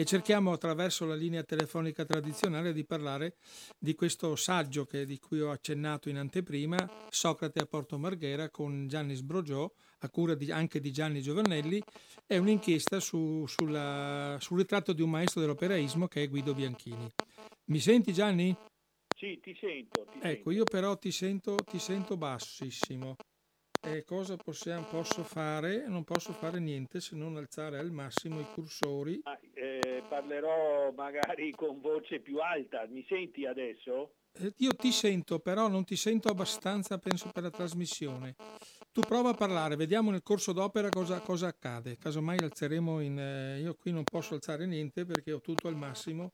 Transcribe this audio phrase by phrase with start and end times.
[0.00, 3.34] e cerchiamo attraverso la linea telefonica tradizionale di parlare
[3.78, 6.78] di questo saggio che, di cui ho accennato in anteprima,
[7.10, 11.82] Socrate a Porto Marghera con Gianni Sbrogiò, a cura di, anche di Gianni Giovannelli,
[12.26, 17.06] è un'inchiesta su, sulla, sul ritratto di un maestro dell'operaismo che è Guido Bianchini.
[17.66, 18.56] Mi senti Gianni?
[19.14, 20.06] Sì, ti sento.
[20.12, 20.50] Ti ecco, sento.
[20.50, 23.16] io però ti sento, ti sento bassissimo.
[23.82, 25.88] E cosa possiamo, posso fare?
[25.88, 29.20] Non posso fare niente se non alzare al massimo i cursori.
[29.24, 29.38] Ah,
[30.08, 32.86] parlerò magari con voce più alta.
[32.88, 34.14] Mi senti adesso?
[34.32, 38.36] Eh, io ti sento, però non ti sento abbastanza, penso, per la trasmissione.
[38.92, 41.96] Tu prova a parlare, vediamo nel corso d'opera cosa, cosa accade.
[41.96, 43.18] Casomai alzeremo in...
[43.18, 46.32] Eh, io qui non posso alzare niente perché ho tutto al massimo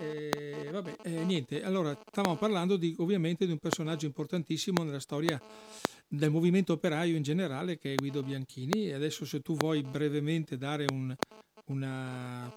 [0.00, 5.38] eh, vabbè, eh, niente, allora stavamo parlando di, ovviamente di un personaggio importantissimo nella storia
[6.08, 10.86] del movimento operaio in generale che è Guido Bianchini adesso se tu vuoi brevemente dare
[10.90, 11.14] un,
[11.66, 12.50] una,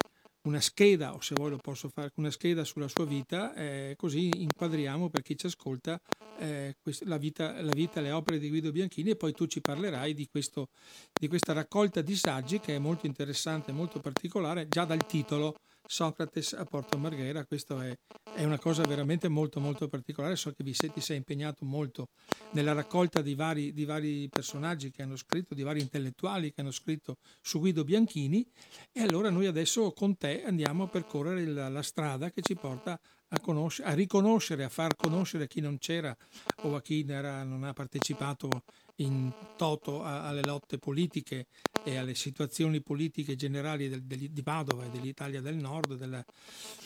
[0.44, 4.30] una, scheda o se vuoi lo posso fare una scheda sulla sua vita eh, così
[4.42, 6.00] inquadriamo per chi ci ascolta
[6.38, 10.14] eh, la, vita, la vita, le opere di Guido Bianchini e poi tu ci parlerai
[10.14, 10.68] di, questo,
[11.12, 16.54] di questa raccolta di saggi che è molto interessante, molto particolare già dal titolo Socrates
[16.54, 17.96] a Porto Marghera, questo è,
[18.34, 22.08] è, una cosa veramente molto molto particolare, so che vi ti sei impegnato molto
[22.52, 26.70] nella raccolta di vari, di vari, personaggi che hanno scritto, di vari intellettuali che hanno
[26.70, 28.46] scritto su Guido Bianchini.
[28.92, 32.98] E allora noi adesso con te andiamo a percorrere la, la strada che ci porta
[33.28, 33.40] a,
[33.82, 36.16] a, riconoscere, a far conoscere chi non c'era
[36.62, 38.48] o a chi era, non ha partecipato
[38.96, 41.46] in toto a, alle lotte politiche
[41.82, 46.24] e alle situazioni politiche generali del, del, di Padova e dell'Italia del Nord, della,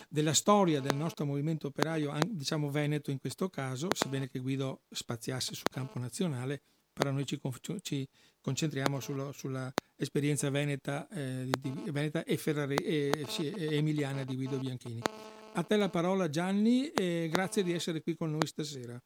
[0.09, 5.55] della, storia del nostro movimento operaio, diciamo veneto in questo caso, sebbene che Guido spaziasse
[5.55, 7.41] sul campo nazionale, però noi ci,
[7.83, 8.09] ci
[8.41, 14.35] concentriamo sulla, sulla esperienza veneta, eh, di, veneta e, Ferrari, e, sì, e emiliana di
[14.35, 15.01] Guido Bianchini.
[15.55, 19.01] A te la parola Gianni e grazie di essere qui con noi stasera.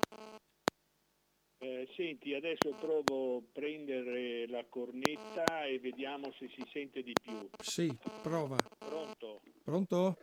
[1.83, 7.49] Eh, senti, adesso provo a prendere la cornetta e vediamo se si sente di più.
[7.59, 8.57] Sì, prova.
[8.79, 9.41] Pronto?
[9.65, 10.17] Pronto?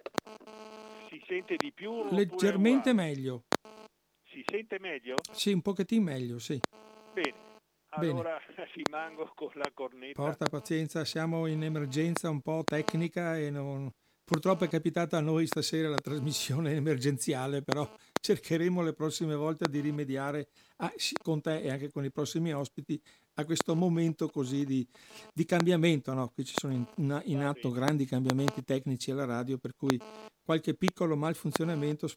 [1.10, 2.08] Si sente di più?
[2.12, 3.44] Leggermente meglio.
[4.24, 5.16] Si sente meglio?
[5.34, 6.58] Sì, un pochettino meglio, sì.
[7.14, 7.48] Bene.
[7.90, 8.70] Allora Bene.
[8.76, 10.22] rimango con la cornetta.
[10.22, 13.90] Porta pazienza, siamo in emergenza un po' tecnica e non,
[14.30, 17.92] Purtroppo è capitata a noi stasera la trasmissione emergenziale, però
[18.22, 23.02] cercheremo le prossime volte di rimediare a, con te e anche con i prossimi ospiti
[23.34, 24.88] a questo momento così di,
[25.34, 26.14] di cambiamento.
[26.14, 26.30] No?
[26.30, 30.00] Qui ci sono in, in, atto grandi cambiamenti tecnici alla radio, per cui
[30.44, 32.08] qualche piccolo malfunzionamento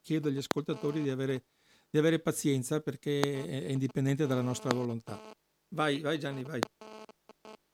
[0.00, 1.42] chiedo agli ascoltatori di avere,
[1.90, 5.20] di avere pazienza perché è, è indipendente dalla nostra volontà.
[5.74, 6.60] Vai, vai Gianni, vai.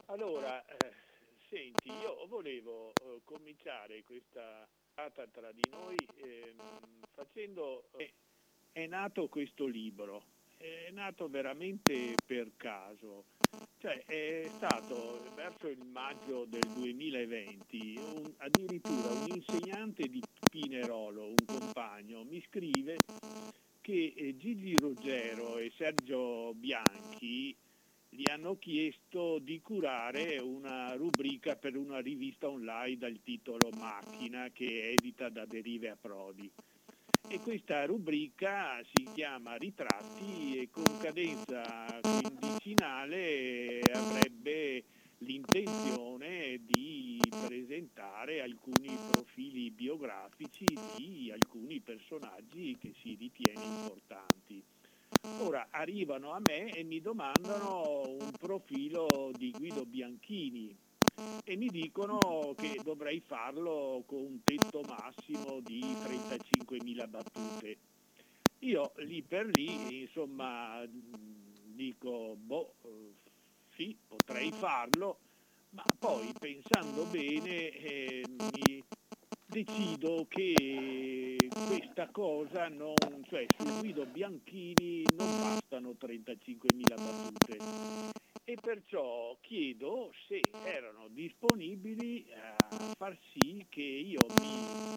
[0.07, 0.93] Allora, eh,
[1.49, 2.98] senti, io volevo eh,
[3.29, 6.55] cominciare questa data tra di noi eh,
[7.15, 7.91] facendo...
[7.97, 8.13] Eh,
[8.73, 10.23] è nato questo libro,
[10.57, 13.25] è nato veramente per caso.
[13.79, 21.45] Cioè è stato verso il maggio del 2020 un, addirittura un insegnante di Pinerolo, un
[21.45, 22.99] compagno, mi scrive
[23.81, 27.57] che eh, Gigi Ruggero e Sergio Bianchi
[28.11, 34.93] gli hanno chiesto di curare una rubrica per una rivista online dal titolo Macchina che
[34.93, 36.51] edita da Derive a Prodi.
[37.31, 44.85] E questa rubrica si chiama Ritratti e con cadenza quindicinale avrebbe
[45.19, 50.65] l'intenzione di presentare alcuni profili biografici
[50.97, 54.65] di alcuni personaggi che si ritiene importanti.
[55.41, 60.79] Ora arrivano a me e mi domandano un profilo di Guido Bianchini
[61.45, 67.81] e mi dicono che dovrei farlo con un tetto massimo di 35.000 battute.
[68.59, 72.75] Io lì per lì, insomma, dico, boh,
[73.77, 75.21] sì, potrei farlo,
[75.71, 78.83] ma poi pensando bene eh, mi
[79.49, 87.57] decido che questa cosa non, cioè su Guido Bianchini non bastano 35.000 battute.
[88.45, 94.97] E perciò chiedo se erano disponibili a far sì che io mi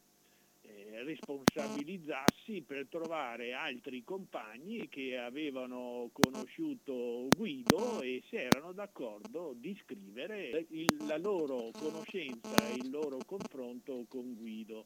[0.75, 9.77] eh, responsabilizzassi per trovare altri compagni che avevano conosciuto Guido e se erano d'accordo di
[9.83, 14.85] scrivere il, la loro conoscenza e il loro confronto con Guido.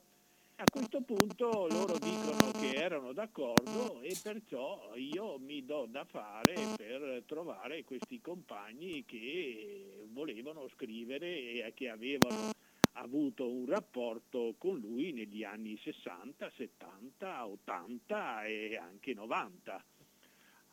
[0.58, 6.54] A questo punto loro dicono che erano d'accordo e perciò io mi do da fare
[6.74, 12.55] per trovare questi compagni che volevano scrivere e che avevano
[12.96, 19.84] avuto un rapporto con lui negli anni 60, 70, 80 e anche 90.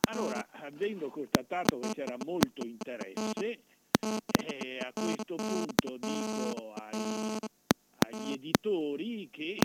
[0.05, 3.63] Allora, avendo constatato che c'era molto interesse,
[4.45, 7.37] eh, a questo punto dico ai,
[7.97, 9.57] agli editori che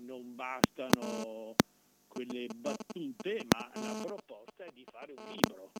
[0.00, 1.54] non bastano
[2.06, 5.72] quelle battute, ma la proposta è di fare un libro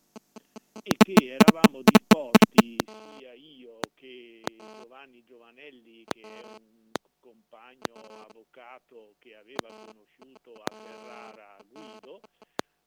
[0.82, 2.76] e che eravamo disposti,
[3.18, 4.42] sia io che
[4.80, 6.90] Giovanni Giovanelli, che è un
[7.20, 12.20] compagno avvocato che aveva conosciuto a Ferrara Guido,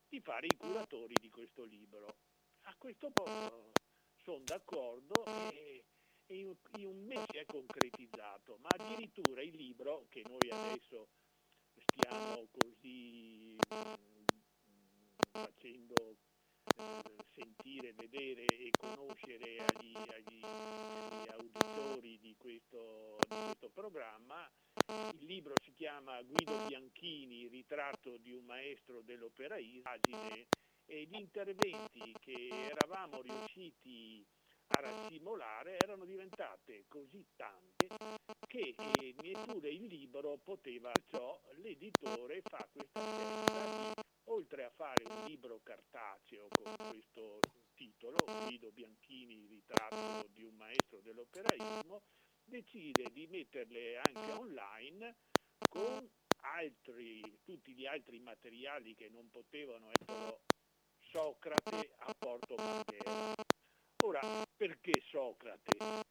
[0.08, 2.16] di fare i curatori di questo libro.
[2.64, 3.72] A questo punto
[4.18, 5.84] sono d'accordo e,
[6.28, 6.56] in
[6.86, 11.08] un mese è concretizzato, ma addirittura il libro che noi adesso
[11.74, 14.24] stiamo così mm,
[15.32, 16.18] facendo
[17.34, 24.52] sentire, vedere e conoscere agli, agli, agli auditori di questo, di questo, programma.
[25.14, 30.48] Il libro si chiama Guido Bianchini, ritratto di un maestro dell'opera Isagine
[30.86, 34.26] e gli interventi che eravamo riusciti
[34.74, 37.88] a rassimolare erano diventate così tante
[38.48, 45.04] che eh, neppure il libro poteva ciò, l'editore fa questa scelta di oltre a fare
[45.04, 47.40] un libro cartaceo con questo
[47.74, 52.02] titolo, Guido Bianchini, ritratto di un maestro dell'operaismo,
[52.46, 55.18] decide di metterle anche online
[55.68, 56.10] con
[56.44, 60.40] altri, tutti gli altri materiali che non potevano essere
[61.12, 63.34] Socrate a Porto Bandera.
[64.04, 64.22] Ora,
[64.56, 66.11] perché Socrate?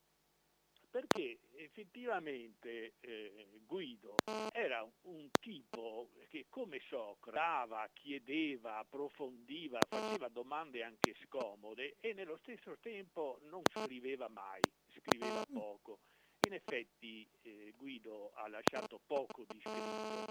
[0.91, 4.17] Perché effettivamente eh, Guido
[4.53, 12.77] era un tipo che come Socrate chiedeva, approfondiva, faceva domande anche scomode e nello stesso
[12.81, 16.01] tempo non scriveva mai, scriveva poco.
[16.47, 20.27] In effetti eh, Guido ha lasciato poco di scritto,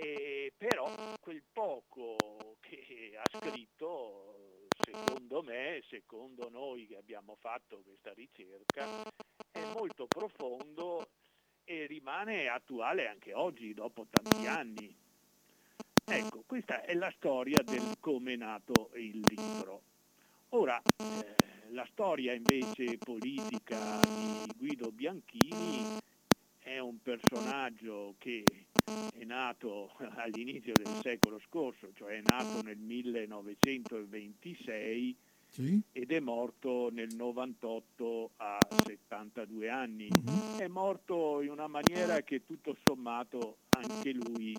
[0.00, 0.90] eh, però
[1.20, 9.02] quel poco che ha scritto, secondo me, secondo noi che abbiamo fatto questa ricerca,
[9.74, 11.08] molto profondo
[11.64, 14.94] e rimane attuale anche oggi, dopo tanti anni.
[16.04, 19.82] Ecco, questa è la storia del come è nato il libro.
[20.50, 21.36] Ora, eh,
[21.68, 25.98] la storia invece politica di Guido Bianchini
[26.58, 28.42] è un personaggio che
[29.14, 35.16] è nato all'inizio del secolo scorso, cioè è nato nel 1926
[35.50, 35.80] sì.
[35.92, 40.08] ed è morto nel 98 a 72 anni.
[40.10, 40.58] Uh-huh.
[40.58, 44.56] È morto in una maniera che tutto sommato anche lui,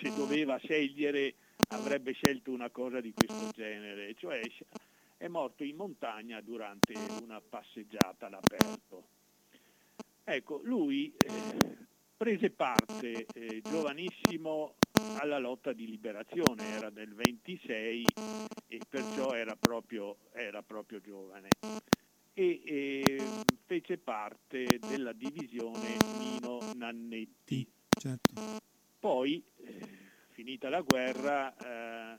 [0.00, 1.34] se doveva scegliere,
[1.68, 4.40] avrebbe scelto una cosa di questo genere, cioè
[5.16, 6.92] è morto in montagna durante
[7.22, 9.08] una passeggiata all'aperto.
[10.24, 11.76] Ecco, lui eh,
[12.16, 14.74] prese parte eh, giovanissimo
[15.18, 18.04] alla lotta di liberazione, era del 26
[18.68, 21.48] e perciò era proprio, era proprio giovane.
[22.34, 23.20] E, e,
[23.64, 27.66] fece parte della divisione Nino Nannetti.
[27.88, 28.34] Certo.
[28.98, 29.88] Poi, eh,
[30.32, 32.18] finita la guerra, eh,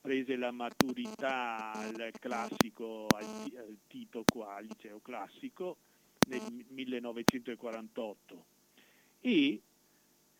[0.00, 3.24] prese la maturità al classico, al,
[3.56, 5.76] al Tito qua, al liceo classico,
[6.28, 8.44] nel 1948
[9.20, 9.62] e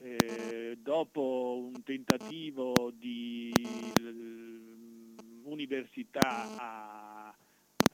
[0.03, 3.53] eh, dopo un tentativo di
[3.99, 7.37] uh, università a,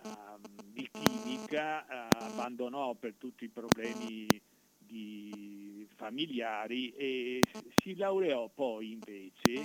[0.03, 4.41] a, di chimica abbandonò per tutti i problemi
[5.97, 7.41] familiari e
[7.83, 9.65] si laureò poi invece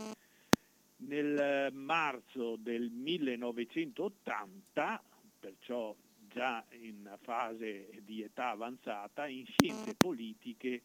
[0.98, 5.04] nel marzo del 1980,
[5.40, 5.96] perciò
[6.28, 10.82] già in fase di età avanzata, in scienze politiche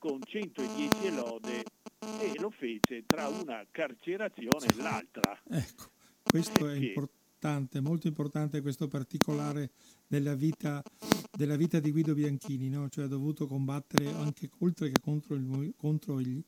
[0.00, 1.62] con 110 lode
[2.20, 5.38] e lo fece tra una carcerazione e l'altra.
[5.46, 5.90] Ecco,
[6.22, 9.72] questo è importante, molto importante questo particolare
[10.06, 10.82] della vita,
[11.30, 12.88] della vita di Guido Bianchini, no?
[12.88, 16.42] cioè ha dovuto combattere anche oltre che contro, il, contro gli,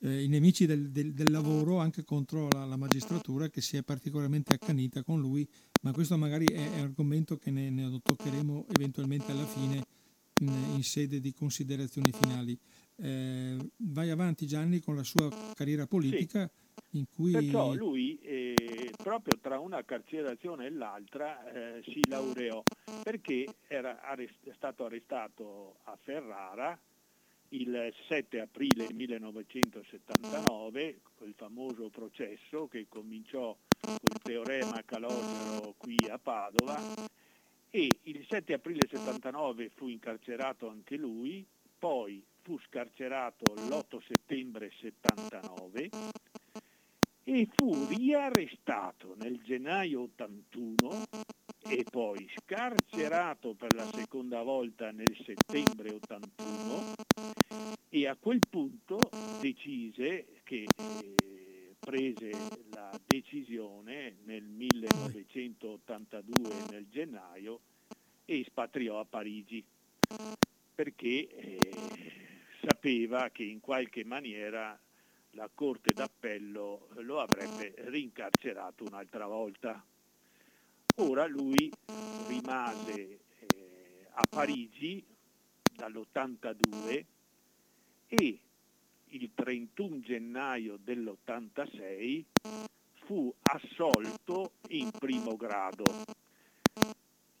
[0.00, 3.82] eh, i nemici del, del, del, lavoro, anche contro la, la, magistratura che si è
[3.82, 5.48] particolarmente accanita con lui,
[5.80, 9.82] ma questo magari è, è un argomento che ne, ne toccheremo eventualmente alla fine
[10.40, 12.58] in, in sede di considerazioni finali.
[13.02, 16.50] Eh, vai avanti Gianni con la sua carriera politica
[16.90, 16.98] sì.
[16.98, 17.32] in cui...
[17.32, 22.62] Perciò lui eh, proprio tra una carcerazione e l'altra eh, si laureò
[23.02, 26.78] perché era arrest- stato arrestato a Ferrara
[27.50, 36.78] il 7 aprile 1979, quel famoso processo che cominciò col teorema Calogero qui a Padova
[37.70, 41.44] e il 7 aprile 79 fu incarcerato anche lui,
[41.78, 45.88] poi fu scarcerato l'8 settembre 79
[47.24, 51.04] e fu riarrestato nel gennaio 81
[51.62, 56.94] e poi scarcerato per la seconda volta nel settembre 81
[57.88, 58.98] e a quel punto
[59.40, 62.30] decise che eh, prese
[62.70, 67.60] la decisione nel 1982 nel gennaio
[68.24, 69.62] e espatriò a Parigi
[70.74, 71.58] perché eh,
[72.80, 74.78] sapeva che in qualche maniera
[75.32, 79.84] la Corte d'Appello lo avrebbe rincarcerato un'altra volta.
[80.96, 81.70] Ora lui
[82.26, 85.04] rimase eh, a Parigi
[85.76, 87.04] dall'82
[88.08, 88.40] e
[89.08, 92.24] il 31 gennaio dell'86
[93.04, 95.84] fu assolto in primo grado.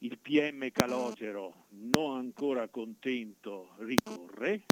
[0.02, 4.64] Il PM Calogero, non ancora contento, ricorre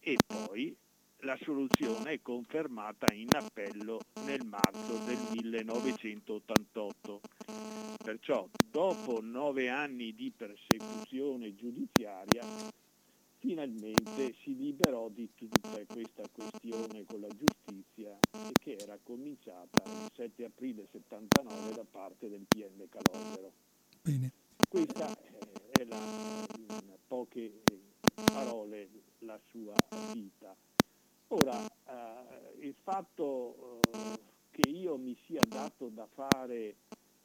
[0.00, 0.76] e poi
[1.22, 7.20] la soluzione è confermata in appello nel marzo del 1988.
[8.04, 12.44] Perciò, dopo nove anni di persecuzione giudiziaria,
[13.38, 18.16] finalmente si liberò di tutta questa questione con la giustizia
[18.60, 23.52] che era cominciata il 7 aprile 79 da parte del PM Calogero.
[24.02, 24.32] Bene.
[24.68, 25.16] Questa
[25.70, 25.98] è la,
[26.58, 27.62] in poche
[28.24, 29.74] parole la sua
[30.12, 30.56] vita.
[31.28, 34.18] Ora, eh, il fatto eh,
[34.50, 36.76] che io mi sia dato da fare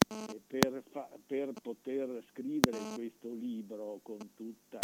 [0.07, 4.77] eh, per, fa- per, poter scrivere questo libro con tutti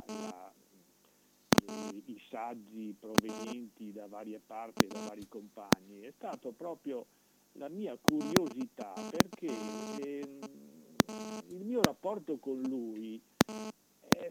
[2.05, 7.05] i saggi provenienti da varie parti e da vari compagni è stato proprio
[7.53, 9.47] la mia curiosità perché
[10.01, 10.39] ehm,
[11.49, 13.21] il mio rapporto con lui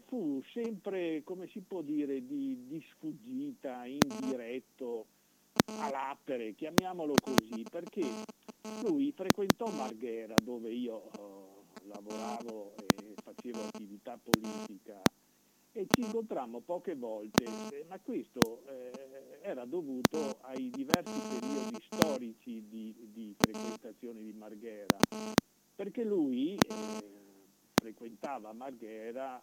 [0.05, 5.07] fu sempre, come si può dire, di, di sfuggita, indiretto,
[5.79, 8.01] all'appere, chiamiamolo così, perché
[8.83, 15.01] lui frequentò Marghera dove io eh, lavoravo e facevo attività politica
[15.71, 22.67] e ci incontrammo poche volte, eh, ma questo eh, era dovuto ai diversi periodi storici
[22.67, 24.97] di, di frequentazione di Marghera,
[25.75, 29.41] perché lui eh, frequentava Marghera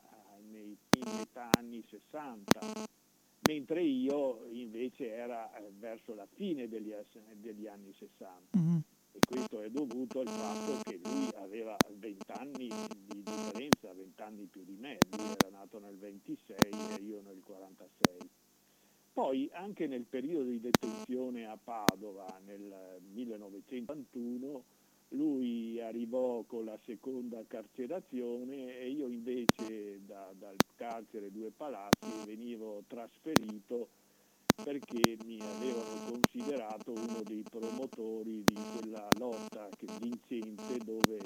[0.50, 2.60] nei metà anni 60,
[3.48, 6.92] mentre io invece era eh, verso la fine degli,
[7.34, 8.58] degli anni 60.
[8.58, 8.78] Mm-hmm.
[9.12, 14.44] E questo è dovuto al fatto che lui aveva 20 anni di differenza, 20 anni
[14.44, 18.18] più di me, lui era nato nel 26 e io nel 46.
[19.14, 24.64] Poi anche nel periodo di detenzione a Padova nel 1981
[25.10, 32.82] lui arrivò con la seconda carcerazione e io invece da, dal carcere Due Palazzi venivo
[32.86, 33.88] trasferito
[34.62, 39.68] perché mi avevano considerato uno dei promotori di quella lotta
[40.00, 41.18] vincente dove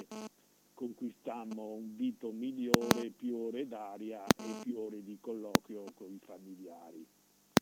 [0.73, 7.05] conquistammo un vito migliore, più ore d'aria e più ore di colloquio con i familiari.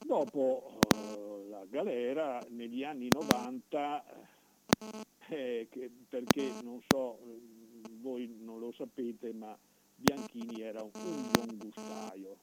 [0.06, 4.38] Dopo uh, la galera, negli anni 90
[5.30, 7.20] eh, che, perché non so,
[8.02, 9.58] voi non lo sapete, ma
[9.96, 12.38] Bianchini era un, un buon gustaio,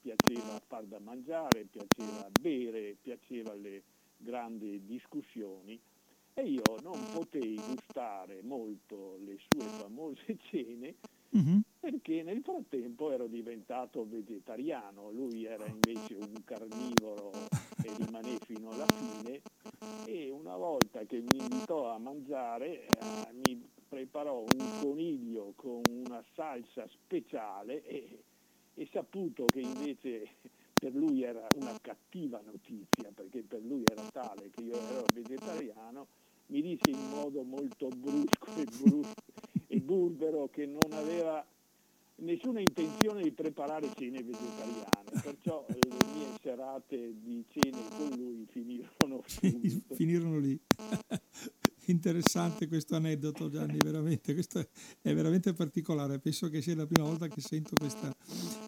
[0.00, 3.82] piaceva far da mangiare, piaceva bere, piaceva le
[4.16, 5.80] grandi discussioni.
[6.34, 10.94] E io non potei gustare molto le sue famose cene
[11.36, 11.58] mm-hmm.
[11.78, 17.32] perché nel frattempo ero diventato vegetariano, lui era invece un carnivoro
[17.84, 19.40] e rimané fino alla fine
[20.06, 26.24] e una volta che mi invitò a mangiare eh, mi preparò un coniglio con una
[26.34, 28.24] salsa speciale e,
[28.74, 30.36] e saputo che invece
[30.78, 36.06] per lui era una cattiva notizia perché per lui era tale che io ero vegetariano
[36.46, 39.12] mi disse in modo molto brusco e, brusco
[39.66, 41.46] e burbero che non aveva
[42.22, 45.78] nessuna intenzione di preparare cene vegetariane, perciò le
[46.14, 49.22] mie serate di cene con lui finirono
[49.94, 50.58] finirono lì.
[51.86, 54.60] Interessante questo aneddoto Gianni, veramente, questo
[55.00, 58.14] è veramente particolare, penso che sia la prima volta che sento questa,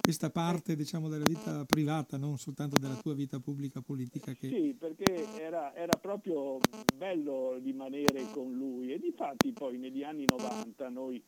[0.01, 4.33] questa parte diciamo, della vita privata, non soltanto della tua vita pubblica politica.
[4.33, 4.49] Che...
[4.49, 6.59] Sì, perché era, era proprio
[6.97, 11.23] bello rimanere con lui e difatti poi negli anni 90 noi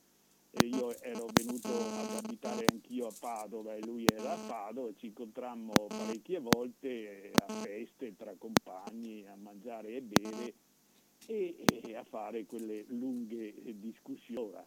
[0.65, 5.07] io ero venuto ad abitare anch'io a Padova e lui era a Padova e ci
[5.07, 10.55] incontrammo parecchie volte a feste tra compagni, a mangiare e bere
[11.27, 14.65] e, e a fare quelle lunghe discussioni.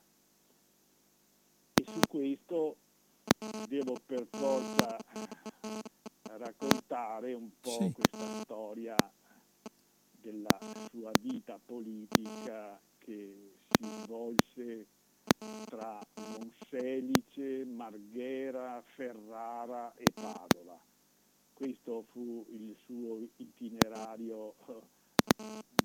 [1.74, 2.75] E su questo
[3.67, 4.98] devo per forza
[6.38, 7.91] raccontare un po' sì.
[7.91, 8.96] questa storia
[10.22, 10.58] della
[10.91, 14.88] sua vita politica che si svolse
[15.65, 20.79] tra Monselice, Marghera, Ferrara e Padova.
[21.53, 24.55] Questo fu il suo itinerario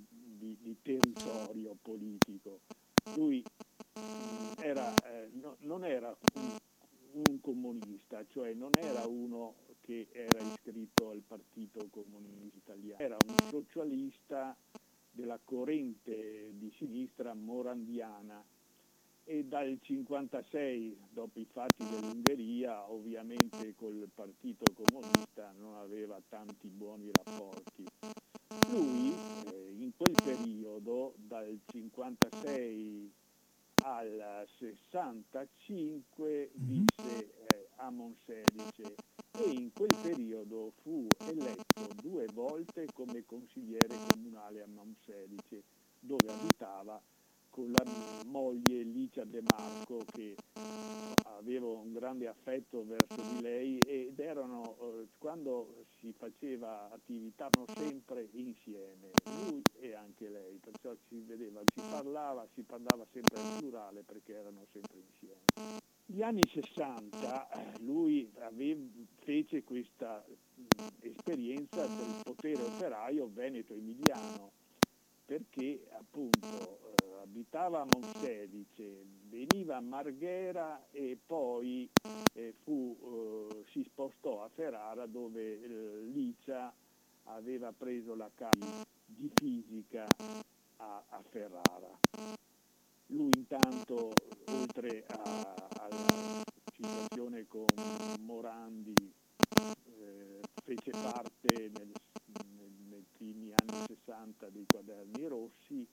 [0.09, 2.61] di, di territorio politico.
[3.17, 3.43] Lui
[4.61, 6.57] era, eh, no, non era un,
[7.27, 13.37] un comunista, cioè non era uno che era iscritto al Partito Comunista Italiano, era un
[13.51, 14.57] socialista
[15.11, 18.45] della corrente di sinistra morandiana
[19.25, 27.11] e dal 56, dopo i fatti dell'Ungheria, ovviamente col Partito Comunista non aveva tanti buoni
[27.11, 27.85] rapporti.
[28.71, 29.15] Lui
[29.53, 33.13] eh, in quel periodo, dal 56
[33.83, 38.95] al 65, visse eh, a Monselice
[39.37, 45.65] e in quel periodo fu eletto due volte come consigliere comunale a Monselice,
[45.99, 47.03] dove abitava
[47.55, 47.85] con la
[48.27, 50.35] moglie Licia De Marco che
[51.23, 58.29] avevo un grande affetto verso di lei ed erano eh, quando si faceva attività sempre
[58.33, 59.11] insieme,
[59.47, 64.35] lui e anche lei, perciò si vedeva, si parlava, si parlava sempre in plurale perché
[64.35, 65.79] erano sempre insieme.
[66.07, 68.83] Negli anni 60 lui aveva,
[69.23, 70.27] fece questa
[70.99, 74.51] esperienza del potere operaio veneto-emiliano
[75.25, 81.89] perché appunto eh, abitava a Monselice, veniva a Marghera e poi
[82.35, 86.73] eh, fu, eh, si spostò a Ferrara dove eh, Licia
[87.25, 90.07] aveva preso la casa di fisica
[90.77, 91.99] a, a Ferrara.
[93.07, 94.13] Lui intanto,
[94.51, 95.79] oltre alla
[96.73, 97.67] situazione con
[98.21, 99.13] Morandi,
[99.99, 101.93] eh, fece parte nel
[103.17, 105.89] primi anni 60 dei quaderni rossi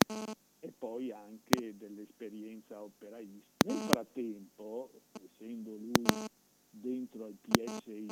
[0.64, 3.66] e poi anche dell'esperienza operaista.
[3.66, 6.04] Nel frattempo, essendo lui
[6.70, 8.08] dentro al PSI,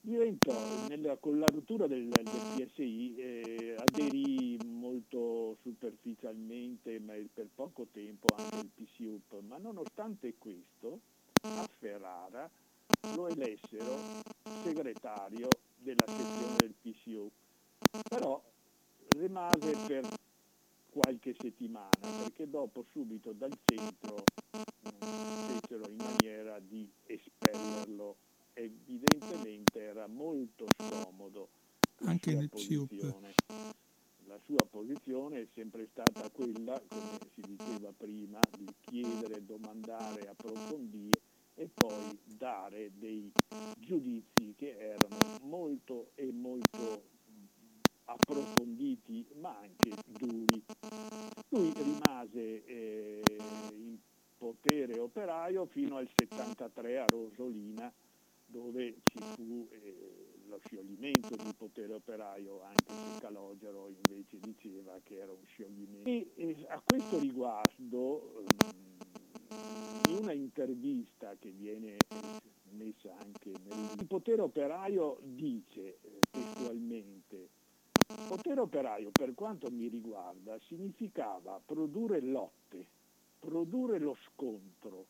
[0.00, 0.52] diventò,
[0.88, 8.34] nella, con la rottura del, del PSI, eh, aderì molto superficialmente, ma per poco tempo,
[8.34, 11.00] anche il PSUP, ma nonostante questo,
[11.42, 12.50] a Ferrara
[13.14, 13.96] lo elessero
[14.62, 17.32] segretario della sezione del PSUP
[18.08, 18.42] però
[19.16, 20.19] rimase per
[20.90, 24.24] qualche settimana perché dopo subito dal centro
[25.46, 28.16] fecero in maniera di espellerlo
[28.54, 31.48] evidentemente era molto scomodo
[32.04, 33.34] anche nel posizione.
[34.26, 41.20] la sua posizione è sempre stata quella come si diceva prima di chiedere, domandare, approfondire
[41.54, 43.30] e poi dare dei
[43.78, 47.02] giudizi che erano molto e molto
[48.12, 50.64] approfonditi ma anche duri.
[51.48, 53.22] Lui rimase eh,
[53.72, 53.98] in
[54.36, 57.92] potere operaio fino al 73 a Rosolina
[58.46, 65.18] dove ci fu eh, lo scioglimento del potere operaio, anche se Calogero invece diceva che
[65.18, 66.08] era un scioglimento.
[66.08, 68.42] E, e a questo riguardo,
[70.08, 71.96] in una intervista che viene
[72.70, 77.48] messa anche nel il potere operaio dice eh, testualmente
[78.28, 82.86] Potere operaio, per quanto mi riguarda, significava produrre lotte,
[83.38, 85.06] produrre lo scontro,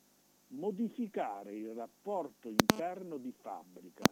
[0.48, 4.08] modificare il rapporto interno di fabbrica.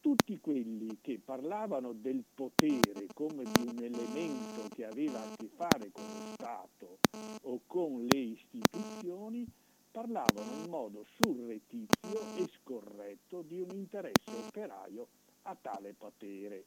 [0.00, 5.90] Tutti quelli che parlavano del potere come di un elemento che aveva a che fare
[5.92, 6.98] con lo Stato
[7.42, 9.46] o con le istituzioni,
[9.92, 15.06] parlavano in modo surrettizio e scorretto di un interesse operaio
[15.42, 16.64] a tale potere.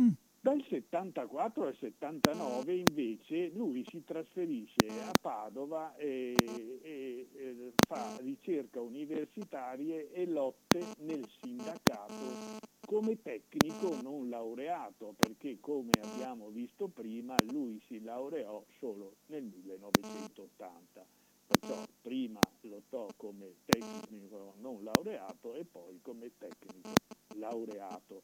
[0.00, 0.10] Mm.
[0.40, 6.34] Dal 74 al 79 invece lui si trasferisce a Padova e,
[6.82, 15.90] e, e fa ricerca universitarie e lotte nel sindacato come tecnico non laureato, perché come
[16.02, 21.06] abbiamo visto prima lui si laureò solo nel 1980.
[21.46, 26.92] Perciò prima lottò come tecnico non laureato e poi come tecnico
[27.36, 28.22] laureato.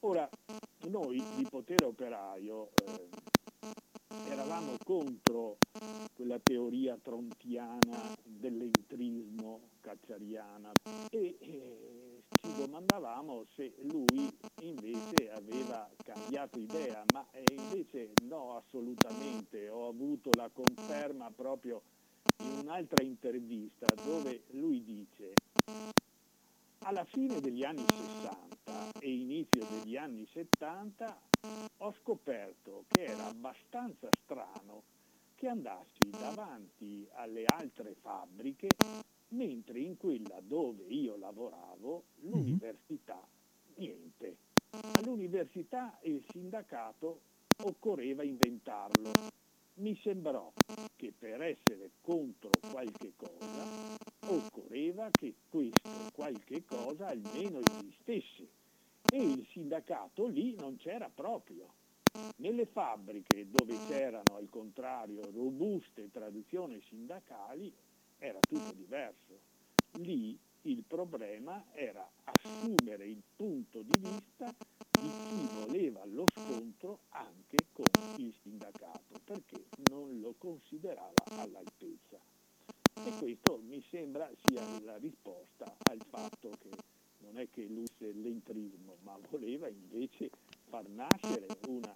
[0.00, 0.28] Ora,
[0.88, 3.08] noi di potere operaio eh,
[4.28, 5.56] eravamo contro
[6.14, 10.72] quella teoria trontiana dell'entrismo cacciariana
[11.10, 14.28] e eh, ci domandavamo se lui
[14.62, 21.82] invece aveva cambiato idea, ma eh, invece no, assolutamente, ho avuto la conferma proprio
[22.42, 25.34] in un'altra intervista dove lui dice
[26.84, 31.18] alla fine degli anni 60 e inizio degli anni 70
[31.78, 34.82] ho scoperto che era abbastanza strano
[35.34, 38.68] che andassi davanti alle altre fabbriche
[39.28, 43.26] mentre in quella dove io lavoravo l'università
[43.76, 44.36] niente.
[44.98, 47.20] All'università e il sindacato
[47.64, 49.10] occorreva inventarlo.
[49.76, 50.52] Mi sembrò
[50.96, 58.48] che per essere contro qualche cosa occorreva che questo qualche cosa almeno esistesse
[59.10, 61.72] e il sindacato lì non c'era proprio.
[62.36, 67.72] Nelle fabbriche dove c'erano al contrario robuste tradizioni sindacali
[68.18, 69.38] era tutto diverso.
[69.98, 74.54] Lì il problema era assumere il punto di vista
[75.00, 77.84] di chi voleva lo scontro anche con
[78.16, 82.33] il sindacato, perché non lo considerava all'altezza.
[83.04, 86.70] E questo mi sembra sia la risposta al fatto che
[87.18, 90.30] non è che lui l'entrismo, ma voleva invece
[90.68, 91.94] far nascere una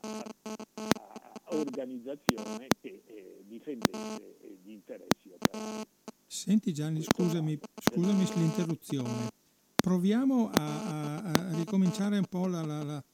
[1.50, 5.86] organizzazione che eh, difendesse gli interessi operari.
[6.26, 9.30] Senti Gianni, scusami, scusami l'interruzione.
[9.76, 13.04] Proviamo a, a, a, ricominciare un po' la, la, la,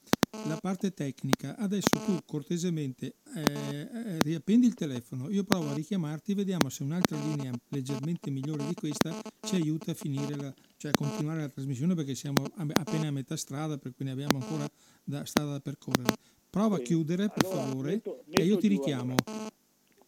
[0.47, 1.57] la, parte tecnica.
[1.57, 7.19] Adesso tu cortesemente eh, eh, riappendi il telefono, io provo a richiamarti, vediamo se un'altra
[7.19, 11.95] linea leggermente migliore di questa ci aiuta a finire, la, cioè a continuare la trasmissione
[11.95, 14.69] perché siamo appena a metà strada, per cui ne abbiamo ancora
[15.03, 16.15] da, strada da percorrere.
[16.51, 19.15] Prova a chiudere per favore e io ti richiamo.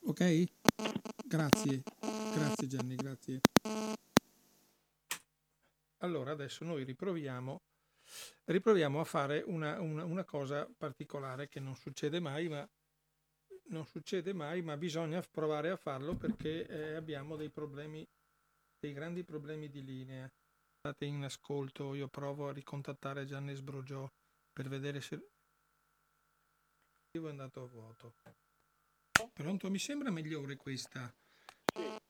[0.05, 0.45] Ok?
[1.27, 1.83] Grazie.
[2.35, 3.41] Grazie Gianni, grazie.
[5.99, 7.61] Allora adesso noi riproviamo,
[8.45, 12.69] riproviamo a fare una, una, una, cosa particolare che non succede mai, ma
[13.69, 18.07] non succede mai, ma bisogna provare a farlo perché eh, abbiamo dei problemi,
[18.79, 20.31] dei grandi problemi di linea.
[20.79, 24.09] State in ascolto, io provo a ricontattare Gianni Sbrogiò
[24.53, 25.17] per vedere se
[27.11, 28.15] è andato a vuoto.
[29.33, 29.71] Pronto?
[29.71, 31.13] Mi sembra migliore questa.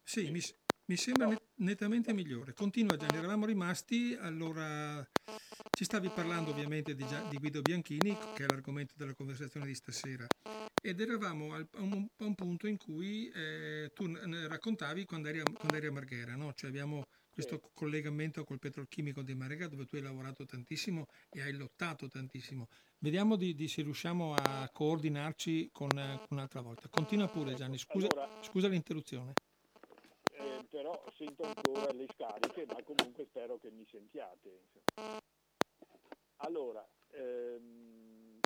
[0.02, 0.40] Sì, mi,
[0.86, 2.52] mi sembra net, nettamente migliore.
[2.52, 5.04] Continua Gianni, eravamo rimasti, allora
[5.76, 10.26] ci stavi parlando ovviamente di, di, Guido Bianchini, che è l'argomento della conversazione di stasera,
[10.82, 14.10] ed eravamo al, a, un, a, un, punto in cui eh, tu
[14.48, 16.54] raccontavi quando eri a, quando eri a Marghera, no?
[16.54, 17.70] cioè abbiamo questo sì.
[17.74, 22.68] collegamento col petrolchimico di Marghera dove tu hai lavorato tantissimo e hai lottato tantissimo.
[22.96, 26.88] Vediamo di, di se riusciamo a coordinarci con, con un'altra volta.
[26.88, 29.34] Continua pure Gianni, scusa, allora, scusa l'interruzione
[30.68, 34.60] però sento ancora le scariche, ma comunque spero che mi sentiate.
[36.38, 38.40] Allora, ehm,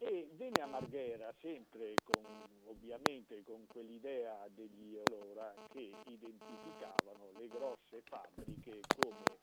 [0.00, 2.24] e venne a Marghera sempre con,
[2.66, 9.38] ovviamente con quell'idea degli allora che identificavano le grosse fabbriche come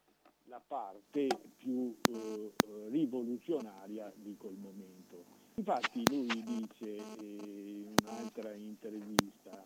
[0.47, 1.27] la parte
[1.58, 2.51] più eh,
[2.89, 5.23] rivoluzionaria di quel momento.
[5.55, 9.62] Infatti lui dice eh, in un'altra intervista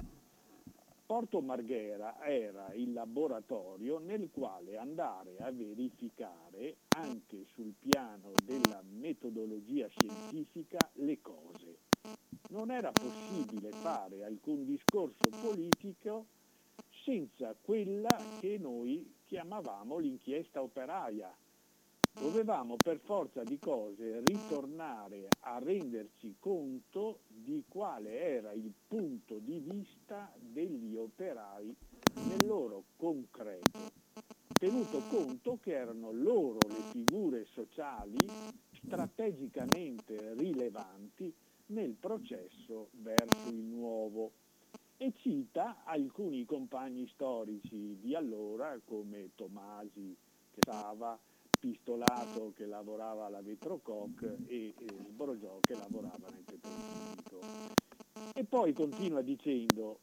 [1.10, 9.88] Porto Marghera era il laboratorio nel quale andare a verificare anche sul piano della metodologia
[9.88, 11.78] scientifica le cose.
[12.50, 16.28] Non era possibile fare alcun discorso politico
[17.04, 21.36] senza quella che noi chiamavamo l'inchiesta operaia,
[22.20, 29.60] dovevamo per forza di cose ritornare a renderci conto di quale era il punto di
[29.60, 31.74] vista degli operai
[32.28, 33.80] nel loro concreto,
[34.58, 38.28] tenuto conto che erano loro le figure sociali
[38.84, 41.34] strategicamente rilevanti
[41.68, 44.32] nel processo verso il nuovo.
[44.98, 50.14] E cita alcuni compagni storici di allora come Tomasi,
[50.62, 51.18] Sava,
[51.60, 57.40] Pistolato che lavorava alla Vetrococ e, e Sborogiò che lavorava nel petrolchimico.
[58.34, 60.00] E poi continua dicendo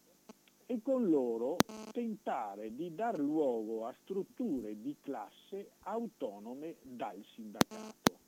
[0.66, 1.58] e con loro
[1.92, 8.18] tentare di dar luogo a strutture di classe autonome dal sindacato.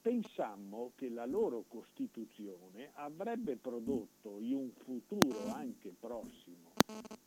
[0.00, 7.23] Pensammo che la loro costituzione avrebbe prodotto in un futuro anche prossimo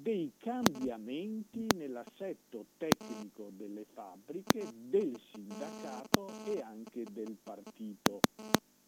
[0.00, 8.20] dei cambiamenti nell'assetto tecnico delle fabbriche, del sindacato e anche del partito.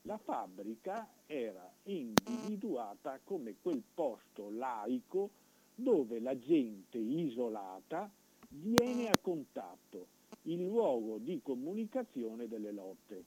[0.03, 5.31] La fabbrica era individuata come quel posto laico
[5.75, 8.09] dove la gente isolata
[8.51, 10.07] viene a contatto,
[10.43, 13.25] il luogo di comunicazione delle lotte.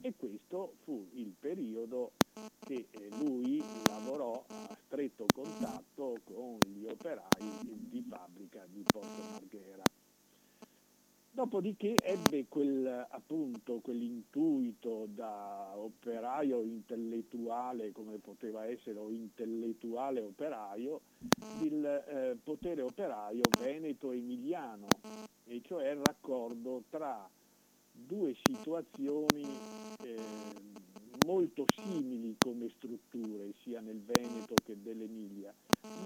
[0.00, 2.12] E questo fu il periodo
[2.68, 7.40] che eh, lui lavorò a stretto contatto con gli operai
[7.88, 9.84] di fabbrica di Porto Marghera.
[11.30, 21.00] Dopodiché ebbe quel, appunto, quell'intuito da operaio intellettuale, come poteva essere, o intellettuale operaio,
[21.62, 24.88] il eh, potere operaio veneto-emiliano,
[25.44, 27.30] e cioè il raccordo tra
[27.92, 29.44] due situazioni
[30.02, 30.77] eh,
[31.28, 35.54] molto simili come strutture, sia nel Veneto che dell'Emilia,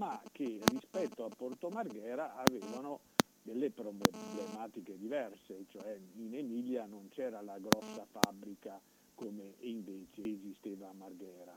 [0.00, 2.98] ma che rispetto a Porto Marghera avevano
[3.40, 8.82] delle problematiche diverse, cioè in Emilia non c'era la grossa fabbrica
[9.14, 11.56] come invece esisteva a Marghera.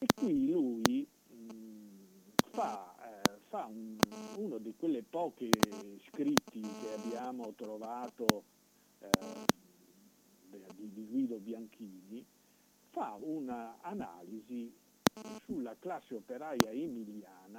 [0.00, 3.96] E qui lui mh, fa, eh, fa un,
[4.38, 8.44] uno di quelle poche scritti che abbiamo trovato
[8.98, 9.44] eh,
[10.74, 12.26] di Guido Bianchini,
[12.90, 14.72] fa un'analisi
[15.44, 17.58] sulla classe operaia emiliana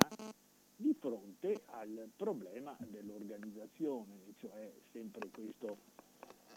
[0.76, 5.78] di fronte al problema dell'organizzazione, cioè sempre questo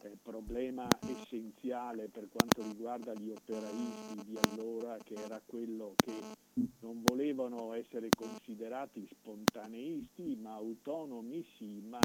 [0.03, 6.13] eh, problema essenziale per quanto riguarda gli operaisti di allora, che era quello che
[6.81, 12.01] non volevano essere considerati spontaneisti, ma autonomi sì, ma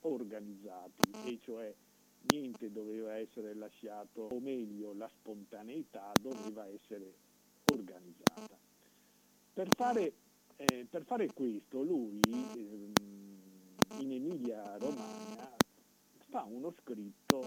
[0.00, 1.74] organizzati, e cioè
[2.28, 7.12] niente doveva essere lasciato, o meglio la spontaneità doveva essere
[7.72, 8.58] organizzata.
[9.52, 10.12] Per fare,
[10.56, 12.92] eh, per fare questo lui eh,
[13.98, 15.52] in Emilia Romagna
[16.28, 17.46] fa uno scritto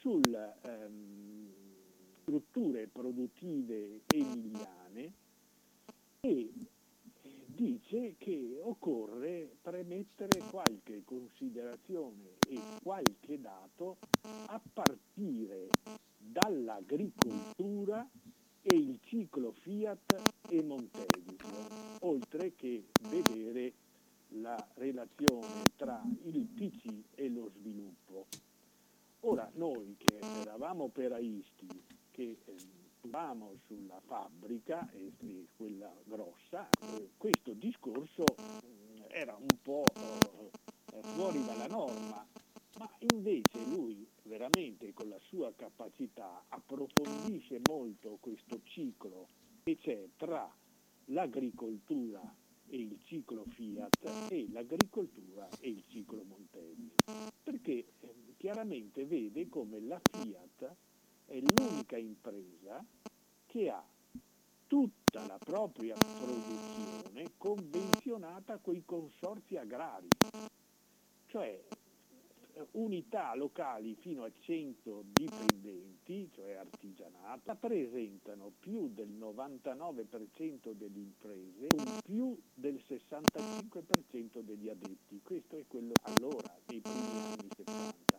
[0.00, 1.52] sulle ehm,
[2.22, 5.12] strutture produttive emiliane
[6.20, 6.52] e
[7.60, 13.98] dice che occorre premettere qualche considerazione e qualche dato
[14.46, 15.68] a partire
[16.16, 18.08] dall'agricoltura
[18.62, 21.66] e il ciclo Fiat e Montedismo,
[22.00, 23.74] oltre che vedere
[24.28, 28.26] la relazione tra il PC e lo sviluppo.
[29.20, 31.68] Ora noi che eravamo operaisti,
[32.10, 32.38] che
[33.02, 34.88] eravamo sulla fabbrica,
[35.56, 36.68] quella grossa,
[37.16, 38.24] questo discorso
[38.66, 42.26] mm, era un po' eh, fuori dalla norma,
[42.78, 49.28] ma invece lui veramente con la sua capacità approfondisce molto questo ciclo
[49.62, 50.54] che c'è tra
[51.06, 52.36] l'agricoltura
[52.66, 56.92] e il ciclo Fiat e l'agricoltura e il ciclo Montesi,
[57.42, 60.76] perché eh, chiaramente vede come la Fiat
[61.30, 62.84] è l'unica impresa
[63.46, 63.84] che ha
[64.66, 70.08] tutta la propria produzione convenzionata con i consorzi agrari,
[71.26, 71.62] cioè
[72.72, 81.68] unità locali fino a 100 dipendenti, cioè artigianato, rappresentano più del 99% delle imprese
[82.02, 85.20] più del 65% degli addetti.
[85.22, 88.09] Questo è quello allora, nei primi anni 70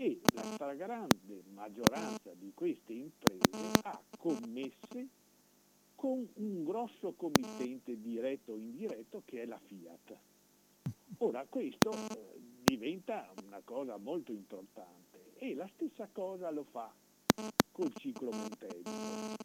[0.00, 5.08] e la stragrande maggioranza di queste imprese ha commesse
[5.94, 10.16] con un grosso committente diretto o indiretto che è la Fiat.
[11.18, 16.90] Ora questo eh, diventa una cosa molto importante e la stessa cosa lo fa
[17.70, 19.36] col ciclo Montesi.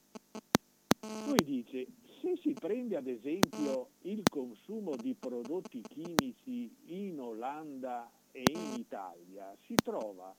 [1.27, 1.85] Lui dice,
[2.21, 9.53] se si prende ad esempio il consumo di prodotti chimici in Olanda e in Italia,
[9.65, 10.33] si trova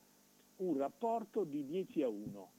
[0.59, 2.51] un rapporto di 10 a 1.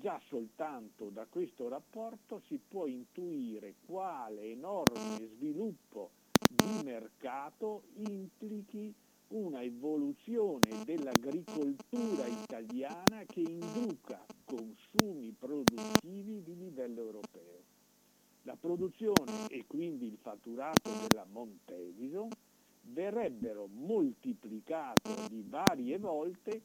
[0.00, 6.10] Già soltanto da questo rapporto si può intuire quale enorme sviluppo
[6.50, 8.92] di mercato implichi
[9.28, 17.60] una evoluzione dell'agricoltura italiana che induca consumi produttivi di livello europeo.
[18.42, 22.28] La produzione e quindi il fatturato della Montedison
[22.82, 26.60] verrebbero moltiplicati di varie volte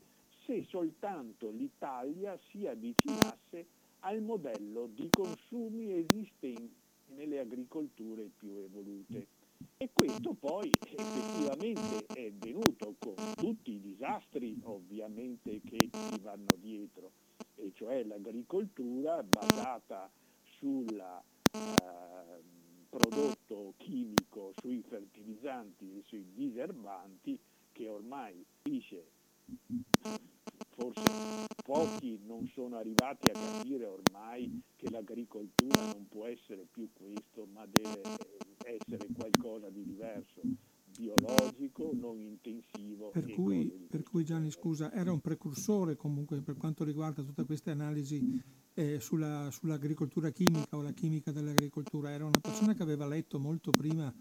[0.48, 3.66] se soltanto l'Italia si avvicinasse
[4.00, 6.74] al modello di consumi esistenti
[7.16, 9.28] nelle agricolture più evolute.
[9.76, 17.12] E questo poi effettivamente è venuto con tutti i disastri ovviamente che ci vanno dietro,
[17.56, 20.10] e cioè l'agricoltura basata
[20.58, 22.42] sul eh,
[22.90, 27.38] prodotto chimico, sui fertilizzanti e sui diserbanti
[27.74, 29.16] che ormai dice
[30.78, 37.48] forse pochi non sono arrivati a capire ormai che l'agricoltura non può essere più questo,
[37.52, 38.02] ma deve
[38.64, 40.42] essere qualcosa di diverso,
[40.96, 43.10] biologico, non intensivo.
[43.10, 47.72] Per cui, per cui Gianni, scusa, era un precursore comunque per quanto riguarda tutte queste
[47.72, 48.22] analisi
[48.76, 53.72] eh, sulla, sull'agricoltura chimica o la chimica dell'agricoltura, era una persona che aveva letto molto
[53.72, 54.14] prima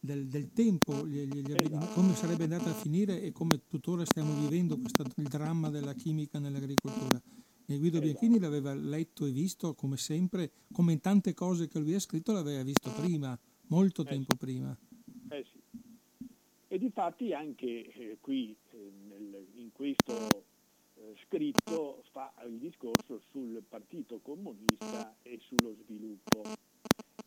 [0.00, 1.92] del, del tempo, gli, gli, esatto.
[1.92, 6.38] come sarebbe andata a finire e come tuttora stiamo vivendo questo, il dramma della chimica
[6.38, 7.20] nell'agricoltura.
[7.66, 8.00] E Guido esatto.
[8.00, 12.32] Bianchini l'aveva letto e visto come sempre, come in tante cose che lui ha scritto
[12.32, 14.38] l'aveva visto prima, molto eh tempo sì.
[14.38, 14.76] prima.
[15.28, 15.58] Eh sì.
[16.68, 20.44] E difatti anche eh, qui eh, nel, in questo
[20.94, 26.42] eh, scritto fa il discorso sul Partito Comunista e sullo sviluppo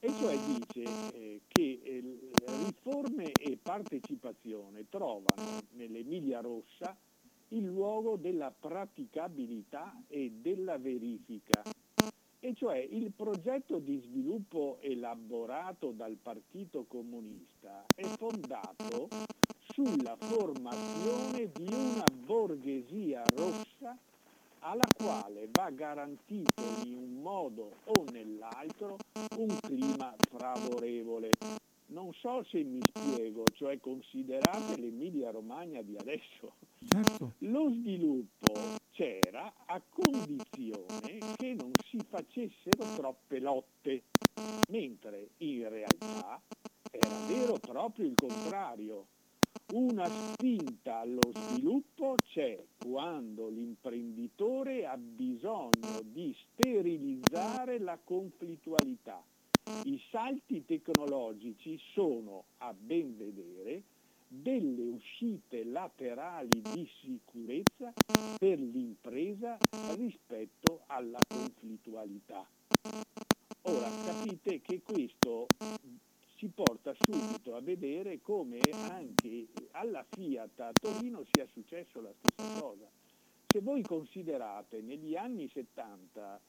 [0.04, 2.20] e cioè dice eh, che eh,
[2.66, 6.94] riforme e partecipazione trovano nell'Emilia Rossa
[7.50, 11.62] il luogo della praticabilità e della verifica,
[12.42, 19.08] e cioè il progetto di sviluppo elaborato dal Partito Comunista è fondato
[19.60, 23.98] sulla formazione di una borghesia rossa
[24.64, 28.98] alla quale va garantito in un modo o nell'altro
[29.38, 31.32] un clima favorevole.
[31.88, 36.54] Non so se mi spiego, cioè considerate l'Emilia Romagna di adesso.
[36.88, 37.34] Certo.
[37.40, 38.54] Lo sviluppo
[38.92, 44.04] c'era a condizione che non si facessero troppe lotte,
[44.70, 46.42] mentre in realtà
[46.90, 49.08] era vero proprio il contrario
[49.74, 59.24] una spinta allo sviluppo c'è quando l'imprenditore ha bisogno di sterilizzare la conflittualità.
[59.86, 63.82] I salti tecnologici sono, a ben vedere,
[64.28, 67.94] delle uscite laterali di sicurezza
[68.38, 69.58] per l'impresa
[69.96, 72.48] rispetto alla conflittualità.
[73.66, 75.48] Ora capite che questo
[76.44, 82.60] ci porta subito a vedere come anche alla Fiat a Torino sia successo la stessa
[82.60, 82.86] cosa.
[83.48, 86.42] Se voi considerate negli anni 70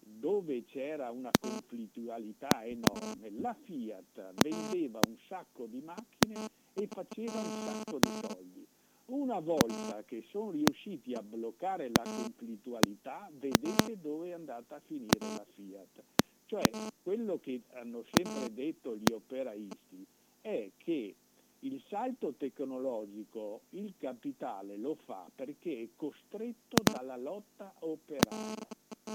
[0.00, 7.66] dove c'era una conflittualità enorme, la Fiat vendeva un sacco di macchine e faceva un
[7.66, 8.66] sacco di soldi.
[9.06, 15.18] Una volta che sono riusciti a bloccare la conflittualità, vedete dove è andata a finire
[15.18, 16.02] la Fiat.
[16.46, 20.06] Cioè, quello che hanno sempre detto gli operaisti
[20.40, 21.14] è che
[21.60, 28.56] il salto tecnologico il capitale lo fa perché è costretto dalla lotta operaia.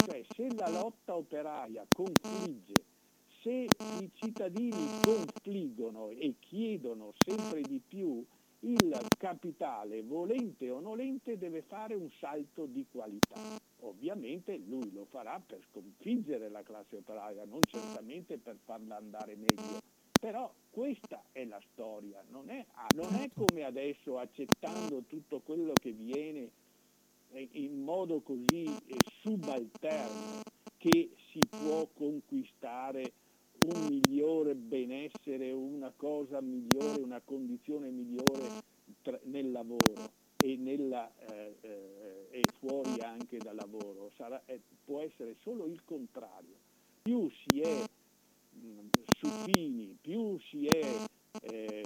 [0.06, 2.86] Cioè, se la lotta operaia confligge,
[3.42, 3.66] se
[4.02, 8.24] i cittadini confliggono e chiedono sempre di più
[8.62, 13.68] il capitale, volente o nolente, deve fare un salto di qualità.
[13.82, 19.80] Ovviamente lui lo farà per sconfiggere la classe operaia, non certamente per farla andare meglio.
[20.20, 25.92] Però questa è la storia, non è, non è come adesso accettando tutto quello che
[25.94, 26.52] viene
[27.30, 30.42] eh, in modo così eh, subalterno
[30.78, 33.14] che si può conquistare
[33.60, 38.62] un migliore benessere, una cosa migliore, una condizione migliore
[39.24, 44.12] nel lavoro e, nella, eh, eh, e, fuori anche dal lavoro.
[44.16, 46.56] Sarà, eh, può essere solo il contrario.
[47.02, 47.84] Più si è
[48.52, 51.06] mh, supini, più si è
[51.42, 51.84] eh,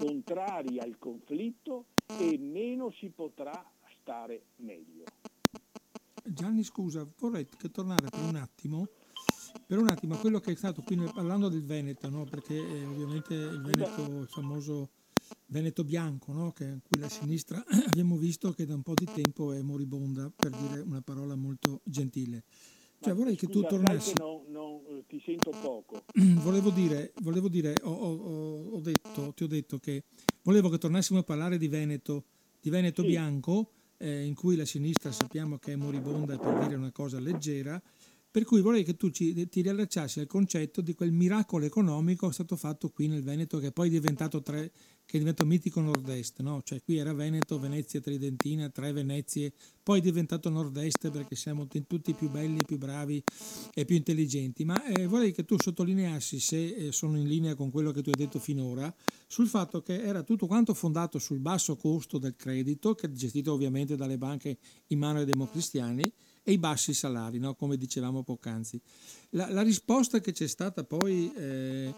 [0.00, 1.86] contrari al conflitto
[2.18, 3.52] e meno si potrà
[4.00, 5.04] stare meglio.
[6.24, 8.88] Gianni, scusa, vorrei tornare per un attimo
[9.66, 12.24] per un attimo, quello che è stato qui parlando del Veneto, no?
[12.24, 14.90] perché eh, ovviamente il Veneto, il famoso
[15.46, 16.52] Veneto bianco, no?
[16.52, 20.50] che, cui la sinistra abbiamo visto che da un po' di tempo è moribonda, per
[20.50, 22.44] dire una parola molto gentile.
[23.02, 24.14] Cioè, vorrei che tu tornassi.
[24.16, 26.04] Non, non, eh, ti sento poco.
[26.42, 30.04] Volevo dire, volevo dire ho, ho, ho detto, ti ho detto che
[30.42, 32.24] volevo che tornassimo a parlare di Veneto,
[32.60, 33.08] di Veneto sì.
[33.08, 37.80] bianco, eh, in cui la sinistra sappiamo che è moribonda per dire una cosa leggera,
[38.30, 42.30] per cui vorrei che tu ci, ti riallacciassi al concetto di quel miracolo economico che
[42.30, 44.72] è stato fatto qui nel Veneto, che poi è diventato, tre,
[45.12, 46.62] che è diventato mitico nord-est, no?
[46.64, 52.14] Cioè qui era Veneto, Venezia Tridentina, tre Venezie, poi è diventato nord-est perché siamo tutti
[52.14, 53.22] più belli, più bravi
[53.74, 54.64] e più intelligenti.
[54.64, 58.08] Ma eh, vorrei che tu sottolineassi, se eh, sono in linea con quello che tu
[58.08, 58.90] hai detto finora,
[59.26, 63.52] sul fatto che era tutto quanto fondato sul basso costo del credito, che è gestito
[63.52, 64.56] ovviamente dalle banche
[64.86, 66.10] in mano ai democristiani,
[66.42, 67.54] e i bassi salari, no?
[67.54, 68.80] come dicevamo poc'anzi.
[69.30, 71.94] La, la, risposta che c'è stata poi eh,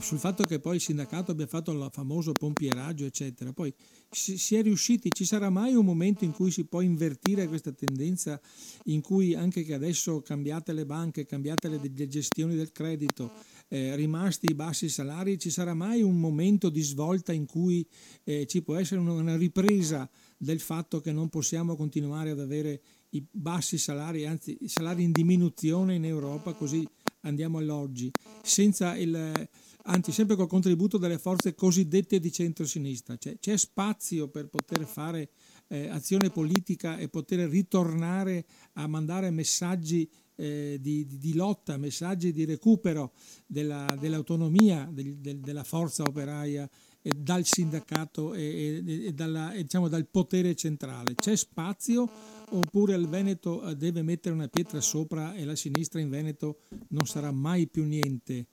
[0.00, 3.72] sul fatto che poi il sindacato abbia fatto il famoso pompieraggio, eccetera, poi
[4.10, 8.40] si, è riusciti, ci sarà mai un momento in cui si può invertire questa tendenza,
[8.84, 13.32] in cui anche che adesso cambiate le banche, cambiate le, le gestioni del credito,
[13.68, 17.86] eh, rimasti i bassi salari, ci sarà mai un momento di svolta in cui
[18.24, 22.80] eh, ci può essere una ripresa del fatto che non possiamo continuare ad avere
[23.10, 26.86] i bassi salari, anzi i salari in diminuzione in Europa, così
[27.22, 28.10] andiamo all'oggi,
[28.42, 29.48] senza il,
[29.88, 33.16] anzi sempre col contributo delle forze cosiddette di centrosinistra.
[33.16, 35.30] Cioè, c'è spazio per poter fare
[35.68, 42.44] eh, azione politica e poter ritornare a mandare messaggi eh, di, di, lotta, messaggi di
[42.44, 43.12] recupero
[43.46, 46.68] della, dell'autonomia del, del, della forza operaia
[47.02, 51.14] eh, dal sindacato e, e, e, dalla, e diciamo, dal potere centrale.
[51.14, 52.08] C'è spazio
[52.50, 57.06] oppure il Veneto eh, deve mettere una pietra sopra e la sinistra in Veneto non
[57.06, 58.46] sarà mai più niente?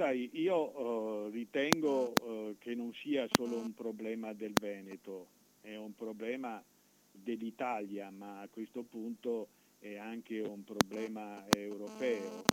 [0.00, 5.26] Sai, io uh, ritengo uh, che non sia solo un problema del Veneto,
[5.60, 6.64] è un problema
[7.12, 9.48] dell'Italia, ma a questo punto
[9.78, 12.44] è anche un problema europeo,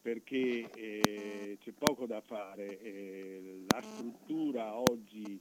[0.00, 2.80] perché eh, c'è poco da fare.
[2.80, 5.40] Eh, la struttura oggi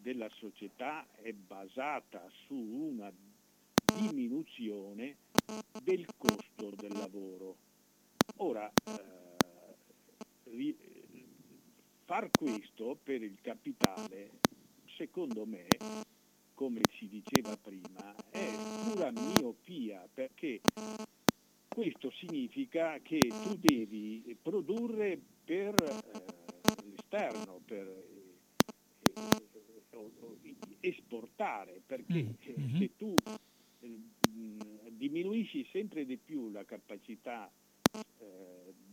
[0.00, 3.12] della società è basata su una
[3.98, 5.16] diminuzione
[5.82, 7.54] del costo del lavoro.
[8.38, 9.25] Ora, eh,
[12.04, 14.38] far questo per il capitale,
[14.96, 15.66] secondo me,
[16.54, 18.54] come si diceva prima, è
[18.84, 20.60] pura miopia perché
[21.68, 27.86] questo significa che tu devi produrre per eh, l'esterno, per
[29.02, 29.36] eh,
[30.80, 32.78] esportare, perché mm-hmm.
[32.78, 33.14] se tu
[33.80, 34.00] eh,
[34.90, 37.65] diminuisci sempre di più la capacità eh,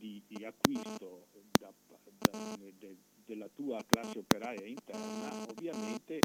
[0.03, 1.27] di, di, acquisto
[1.57, 1.71] da,
[2.17, 6.23] da, de, della tua classe operaia interna, ovviamente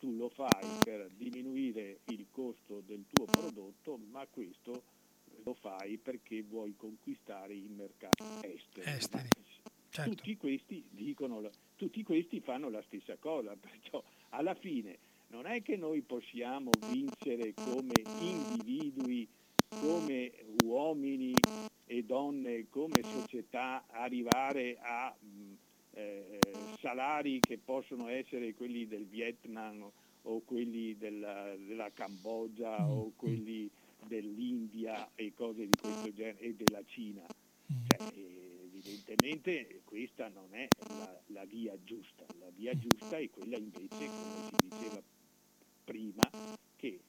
[0.00, 4.82] tu lo fai per diminuire il costo del tuo prodotto, ma questo
[5.44, 8.90] lo fai perché vuoi conquistare i mercati esteri.
[8.90, 9.28] esteri.
[9.90, 10.10] Certo.
[10.10, 15.76] Tutti, questi dicono, tutti questi fanno la stessa cosa, perciò alla fine non è che
[15.76, 19.28] noi possiamo vincere come individui,
[19.68, 20.32] come
[20.64, 21.32] uomini
[21.90, 25.12] e donne, come società, arrivare a
[25.90, 26.38] eh,
[26.78, 29.90] salari che possono essere quelli del Vietnam
[30.22, 32.90] o quelli della, della Cambogia mm.
[32.90, 33.68] o quelli
[34.06, 37.22] dell'India e cose di questo genere e della Cina.
[37.22, 37.76] Mm.
[37.88, 38.12] Cioè,
[38.66, 44.48] evidentemente questa non è la, la, via giusta, la via giusta è quella invece, come
[44.48, 45.02] si diceva
[45.82, 46.30] prima,
[46.76, 47.00] che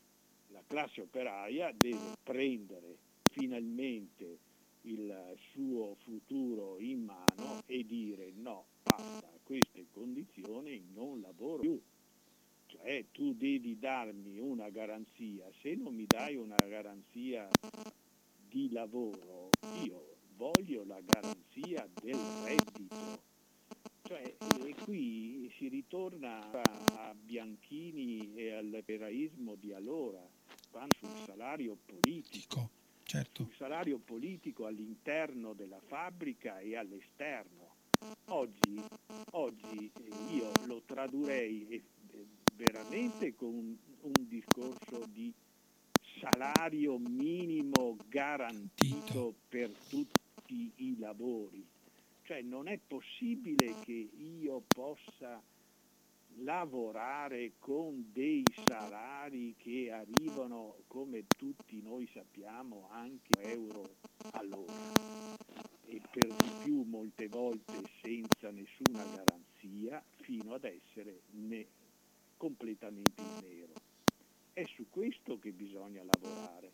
[0.48, 2.98] la classe operaia deve prendere
[3.30, 4.50] finalmente
[4.84, 11.82] il suo futuro in mano e dire no, basta, queste condizioni non lavoro più.
[12.66, 17.50] Cioè tu devi darmi una garanzia, se non mi dai una garanzia
[18.48, 19.50] di lavoro,
[19.84, 23.30] io voglio la garanzia del reddito.
[24.04, 30.26] Cioè, e qui si ritorna a Bianchini e all'operaismo di allora,
[30.72, 32.81] vanno sul salario politico
[33.12, 33.44] certo.
[33.44, 37.76] sul salario politico all'interno della fabbrica e all'esterno.
[38.30, 38.82] Oggi,
[39.32, 41.84] oggi eh, io lo tradurrei eh,
[42.56, 45.32] veramente con un, un discorso di
[46.20, 51.68] salario minimo garantito per tutti i lavori.
[52.24, 55.42] Cioè non è possibile che io possa
[56.36, 63.98] lavorare con dei salari che arrivano, come tutti noi sappiamo, anche euro
[64.32, 64.74] all'ora
[65.84, 71.70] e per di più molte volte senza nessuna garanzia fino ad essere ne-
[72.38, 73.74] completamente in nero.
[74.54, 76.74] È su questo che bisogna lavorare.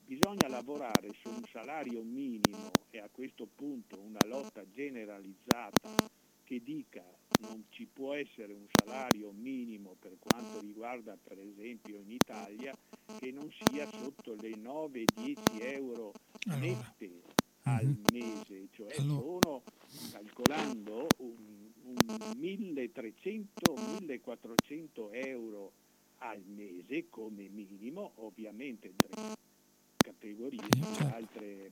[0.00, 6.16] Bisogna lavorare su un salario minimo e a questo punto una lotta generalizzata
[6.48, 7.04] che dica
[7.40, 12.74] non ci può essere un salario minimo per quanto riguarda per esempio in Italia
[13.18, 16.14] che non sia sotto le 9-10 euro
[16.46, 17.34] nette allora.
[17.80, 18.02] al mhm.
[18.12, 19.40] mese, cioè allora.
[19.42, 19.62] sono
[20.10, 21.96] calcolando un, un
[22.40, 25.72] 1300-1400 euro
[26.20, 29.36] al mese come minimo, ovviamente tre
[29.96, 31.14] categorie, certo.
[31.14, 31.70] altre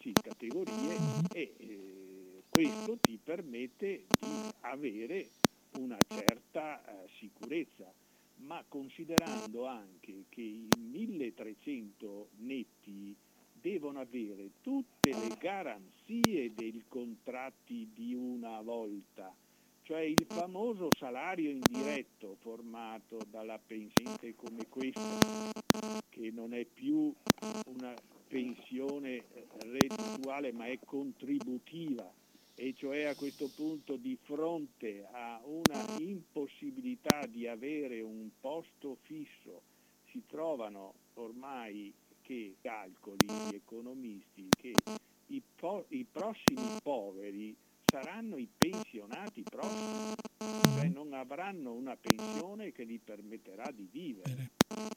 [0.00, 1.22] sì, categorie uh-huh.
[1.32, 2.07] e eh,
[2.58, 5.28] questo ti permette di avere
[5.78, 7.92] una certa eh, sicurezza,
[8.38, 13.14] ma considerando anche che i 1300 netti
[13.52, 19.32] devono avere tutte le garanzie dei contratti di una volta,
[19.82, 25.52] cioè il famoso salario indiretto formato dalla pensione come questa,
[26.08, 27.14] che non è più
[27.66, 27.94] una
[28.26, 29.24] pensione
[29.60, 32.26] reddituale ma è contributiva
[32.60, 39.62] e cioè a questo punto di fronte a una impossibilità di avere un posto fisso
[40.10, 44.72] si trovano ormai che calcoli gli economisti che
[45.26, 47.54] i, po- i prossimi poveri
[47.88, 50.14] saranno i pensionati prossimi,
[50.74, 54.50] cioè non avranno una pensione che gli permetterà di vivere.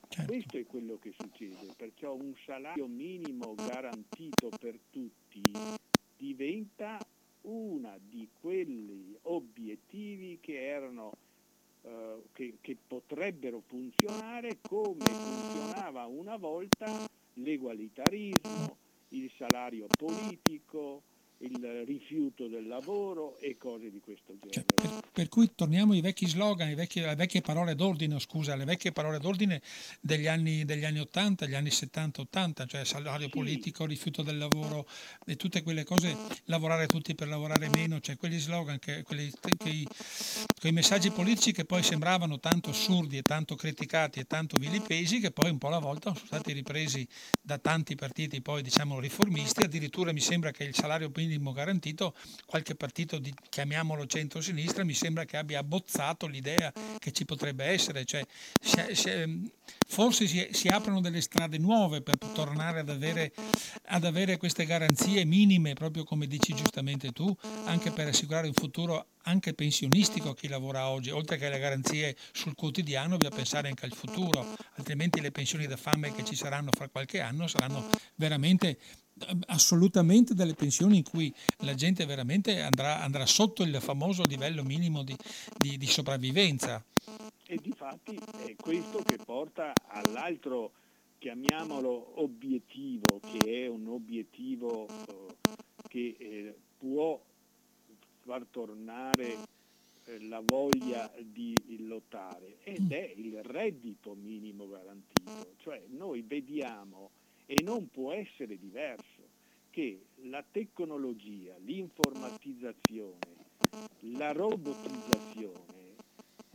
[0.09, 0.31] Certo.
[0.31, 5.51] Questo è quello che succede, perciò un salario minimo garantito per tutti
[6.17, 6.97] diventa
[7.41, 11.13] uno di quegli obiettivi che erano
[11.83, 18.77] eh, che, che, potrebbero funzionare come funzionava una volta l'egualitarismo,
[19.09, 21.01] il salario politico,
[21.41, 24.51] il rifiuto del lavoro e cose di questo genere.
[24.51, 28.53] Cioè, per, per, cui torniamo ai vecchi slogan, ai vecchi, alle vecchie parole d'ordine, scusa,
[28.53, 29.61] alle vecchie parole d'ordine
[29.99, 33.31] degli anni, degli anni 80, gli anni 70-80, cioè salario sì.
[33.31, 34.87] politico, rifiuto del lavoro
[35.25, 36.15] e tutte quelle cose,
[36.45, 39.87] lavorare tutti per lavorare meno, cioè quegli slogan, che, quelli, quei,
[40.59, 45.31] quei messaggi politici che poi sembravano tanto assurdi e tanto criticati e tanto vilipesi che
[45.31, 47.07] poi un po' alla volta sono stati ripresi
[47.41, 52.13] da tanti partiti poi diciamo riformisti, addirittura mi sembra che il salario minimo minimo garantito,
[52.45, 58.05] qualche partito di, chiamiamolo centro-sinistra, mi sembra che abbia abbozzato l'idea che ci potrebbe essere,
[58.05, 58.25] cioè
[58.61, 59.51] si, si,
[59.87, 63.31] forse si, si, aprono delle strade nuove per tornare ad avere,
[63.85, 69.07] ad avere queste garanzie minime, proprio come dici giustamente tu, anche per assicurare un futuro
[69.23, 73.85] anche pensionistico a chi lavora oggi, oltre che alle garanzie sul quotidiano, bisogna pensare anche
[73.85, 78.77] al futuro, altrimenti le pensioni da fame che ci saranno fra qualche anno saranno veramente
[79.47, 85.03] assolutamente delle pensioni in cui la gente veramente andrà, andrà sotto il famoso livello minimo
[85.03, 85.15] di,
[85.57, 86.83] di, di sopravvivenza.
[87.45, 90.71] E di fatti è questo che porta all'altro,
[91.17, 95.35] chiamiamolo obiettivo, che è un obiettivo eh,
[95.87, 97.19] che eh, può
[98.23, 99.37] far tornare
[100.05, 102.91] eh, la voglia di lottare ed mm.
[102.91, 105.55] è il reddito minimo garantito.
[105.57, 107.09] Cioè noi vediamo
[107.51, 109.27] e non può essere diverso
[109.71, 113.35] che la tecnologia, l'informatizzazione,
[114.03, 115.95] la robotizzazione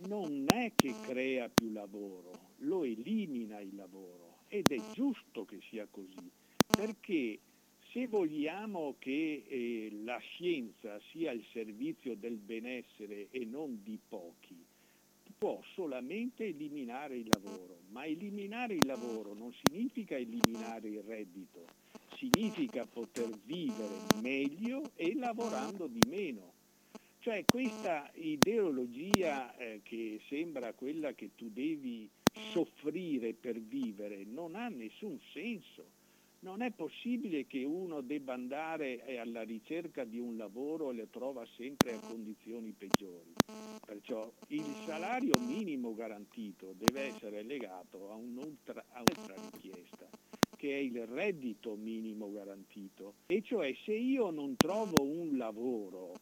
[0.07, 4.39] non è che crea più lavoro, lo elimina il lavoro.
[4.49, 6.31] Ed è giusto che sia così,
[6.65, 7.41] perché
[7.93, 14.65] se vogliamo che eh, la scienza sia al servizio del benessere e non di pochi,
[15.39, 21.65] può solamente eliminare il lavoro, ma eliminare il lavoro non significa eliminare il reddito,
[22.17, 26.55] significa poter vivere meglio e lavorando di meno.
[27.19, 32.09] Cioè questa ideologia eh, che sembra quella che tu devi
[32.53, 35.96] soffrire per vivere non ha nessun senso
[36.41, 41.07] non è possibile che uno debba andare eh, alla ricerca di un lavoro e lo
[41.09, 43.33] trova sempre a condizioni peggiori.
[43.85, 50.09] Perciò il salario minimo garantito deve essere legato a un'altra, a un'altra richiesta
[50.57, 53.15] che è il reddito minimo garantito.
[53.27, 56.15] E cioè se io non trovo un lavoro,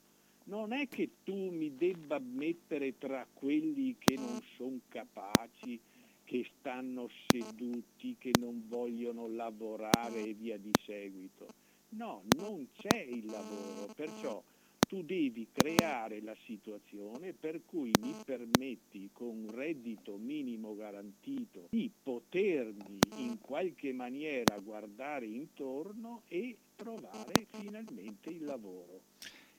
[0.44, 5.80] non è che tu mi debba mettere tra quelli che non sono capaci,
[6.24, 11.46] che stanno seduti, che non vogliono lavorare e via di seguito.
[11.90, 14.42] No, non c'è il lavoro, perciò
[14.86, 21.90] tu devi creare la situazione per cui mi permetti con un reddito minimo garantito di
[22.02, 29.00] potermi in qualche maniera guardare intorno e trovare finalmente il lavoro.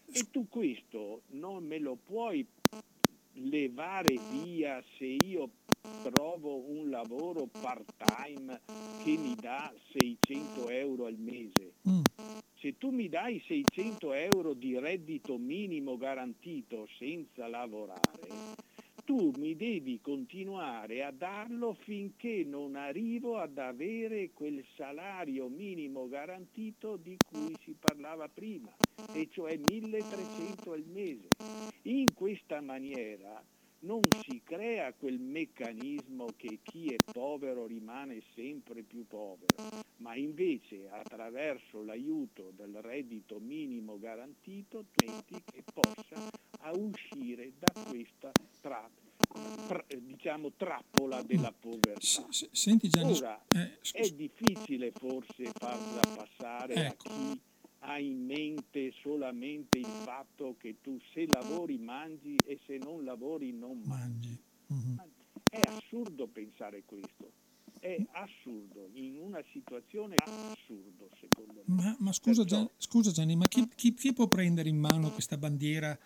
[0.05, 2.45] E tu questo non me lo puoi
[3.33, 5.49] levare via se io
[6.03, 8.61] trovo un lavoro part time
[9.03, 11.73] che mi dà 600 euro al mese.
[11.87, 12.01] Mm.
[12.59, 18.63] Se tu mi dai 600 euro di reddito minimo garantito senza lavorare,
[19.05, 26.97] tu mi devi continuare a darlo finché non arrivo ad avere quel salario minimo garantito
[26.97, 28.75] di cui si parlava prima,
[29.13, 31.27] e cioè 1300 al mese.
[31.83, 33.43] In questa maniera
[33.79, 40.89] non si crea quel meccanismo che chi è povero rimane sempre più povero, ma invece
[40.89, 46.29] attraverso l'aiuto del reddito minimo garantito tenti che possa
[46.73, 48.89] uscire da questa tra,
[49.67, 52.25] tra, diciamo, trappola della povertà.
[52.29, 57.07] Senti Gianni, Ora, eh, è difficile forse farla passare ecco.
[57.07, 57.41] a chi
[57.79, 63.51] ha in mente solamente il fatto che tu se lavori mangi e se non lavori
[63.51, 64.37] non mangi.
[64.73, 64.97] Mm-hmm.
[65.49, 67.31] È assurdo pensare questo.
[67.79, 71.75] È assurdo, in una situazione assurdo secondo me.
[71.75, 72.57] Ma, ma scusa, Perciò...
[72.57, 75.97] Gian, scusa, Gianni, ma chi, chi, chi, può prendere in mano questa bandiera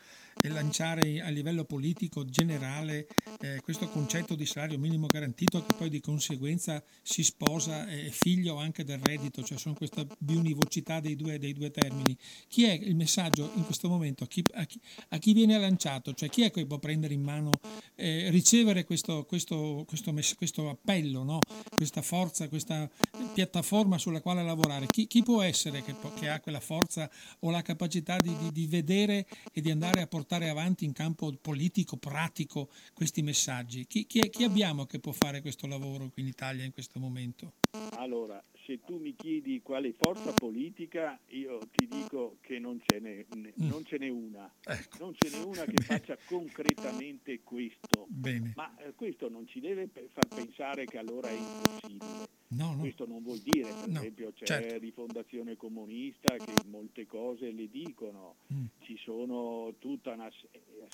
[0.41, 3.07] e lanciare a livello politico generale
[3.41, 8.09] eh, questo concetto di salario minimo garantito che poi di conseguenza si sposa e è
[8.09, 12.17] figlio anche del reddito, cioè sono questa biunivocità dei due, dei due termini.
[12.47, 14.23] Chi è il messaggio in questo momento?
[14.23, 16.13] A chi, a chi, a chi viene lanciato?
[16.13, 17.51] Cioè chi è che può prendere in mano,
[17.95, 21.39] eh, ricevere questo, questo, questo, questo appello, no?
[21.75, 22.89] Questa forza, questa
[23.33, 24.87] piattaforma sulla quale lavorare?
[24.87, 28.67] Chi, chi può essere che, che, ha quella forza o la capacità di, di, di
[28.67, 33.85] vedere e di andare a portare avanti in campo politico, pratico, questi messaggi?
[33.87, 37.53] Chi, chi, chi abbiamo che può fare questo lavoro qui in Italia in questo momento?
[37.97, 43.25] Allora, se tu mi chiedi quale forza politica, io ti dico che non ce n'è,
[43.35, 43.67] mm.
[43.67, 44.47] non ce n'è una.
[44.63, 44.97] Ecco.
[44.99, 48.05] Non ce n'è una che faccia concretamente questo.
[48.07, 48.53] Bene.
[48.55, 52.38] Ma eh, questo non ci deve far pensare che allora è impossibile.
[52.51, 52.79] No, no.
[52.79, 54.77] Questo non vuol dire, per no, esempio, c'è certo.
[54.79, 58.65] Rifondazione Comunista che molte cose le dicono, mm.
[58.79, 60.31] ci sono tutta una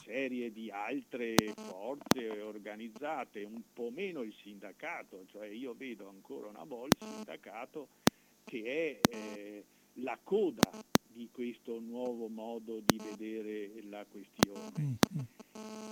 [0.04, 6.66] serie di altre forze organizzate, un po' meno il sindacato, cioè io vedo ancora una
[6.66, 7.88] volta il sindacato
[8.44, 10.70] che è eh, la coda
[11.08, 14.74] di questo nuovo modo di vedere la questione.
[14.78, 15.20] Mm, mm.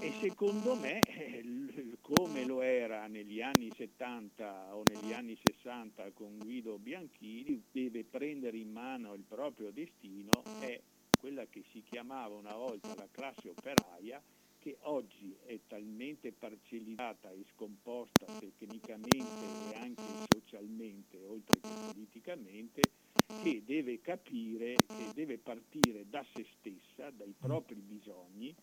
[0.02, 1.02] E secondo me,
[2.02, 8.58] come lo era negli anni 70 o negli anni 60 con Guido Bianchini, deve prendere
[8.58, 10.82] in mano il proprio destino, è
[11.18, 14.22] quella che si chiamava una volta la classe operaia,
[14.60, 22.82] che oggi è talmente parcellizzata e scomposta tecnicamente e anche socialmente, oltre che politicamente,
[23.42, 28.54] che deve capire che deve partire da se stessa, dai propri bisogni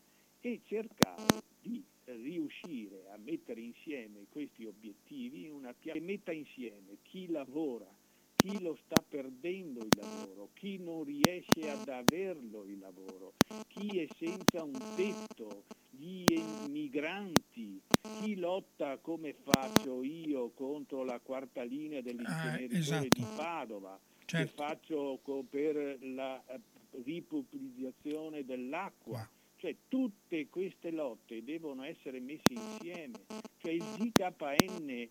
[0.41, 6.97] e cercare di riuscire a mettere insieme questi obiettivi in una piazza che metta insieme
[7.03, 7.87] chi lavora,
[8.35, 13.33] chi lo sta perdendo il lavoro, chi non riesce ad averlo il lavoro,
[13.67, 17.79] chi è senza un tetto, gli emigranti,
[18.19, 23.07] chi lotta come faccio io contro la quarta linea dell'inceneritore ah, esatto.
[23.07, 24.47] di Padova, certo.
[24.47, 26.59] che faccio per la eh,
[27.03, 29.19] ripubblicizzazione dell'acqua.
[29.19, 29.39] Wow.
[29.61, 33.11] Cioè tutte queste lotte devono essere messe insieme.
[33.59, 35.07] Cioè il GKN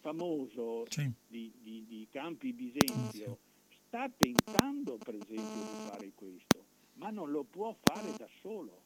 [0.00, 1.10] famoso sì.
[1.26, 3.38] di, di, di, Campi Bisenzio
[3.86, 6.64] sta tentando per esempio di fare questo,
[6.96, 8.82] ma non lo può fare da solo.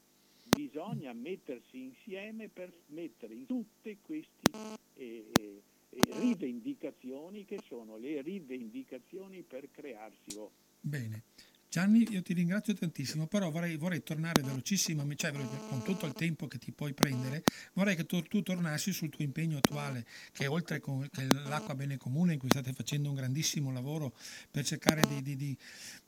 [0.54, 4.48] Bisogna mettersi insieme per mettere in tutte queste
[4.94, 10.36] eh, eh, rivendicazioni che sono le rivendicazioni per crearsi.
[10.36, 10.52] Oh.
[10.78, 11.22] Bene.
[11.74, 16.46] Gianni, io ti ringrazio tantissimo, però vorrei, vorrei tornare velocissimo, cioè con tutto il tempo
[16.46, 20.78] che ti puoi prendere, vorrei che tu, tu tornassi sul tuo impegno attuale, che oltre
[20.78, 24.14] con, che l'acqua bene comune, in cui state facendo un grandissimo lavoro
[24.52, 25.58] per cercare di, di, di,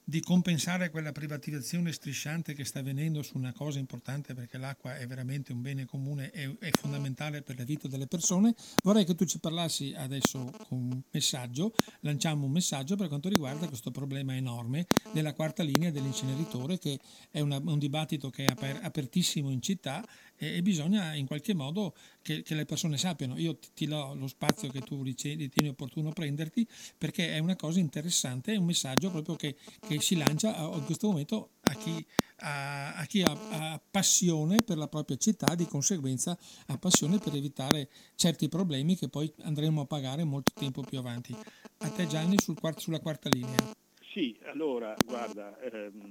[0.09, 5.05] di compensare quella privatizzazione strisciante che sta avvenendo su una cosa importante perché l'acqua è
[5.05, 8.55] veramente un bene comune e è fondamentale per la vita delle persone.
[8.85, 13.67] Vorrei che tu ci parlassi adesso con un messaggio, lanciamo un messaggio per quanto riguarda
[13.67, 17.01] questo problema enorme della quarta linea dell'inceneritore che
[17.33, 20.07] è una, un dibattito che è aper, apertissimo in città
[20.37, 23.39] e, e bisogna in qualche modo che, che, le persone sappiano.
[23.39, 26.67] Io ti, ti do lo spazio che tu ritieni opportuno prenderti
[26.97, 29.57] perché è una cosa interessante, è un messaggio proprio che,
[29.87, 32.07] che si lancia in questo momento a chi,
[32.39, 37.35] a, a chi ha, ha, passione per la propria città, di conseguenza ha passione per
[37.35, 41.35] evitare certi problemi che poi andremo a pagare molto tempo più avanti.
[41.79, 43.75] A te Gianni sul, sulla quarta linea.
[44.13, 46.07] Sì, allora guarda, ehm,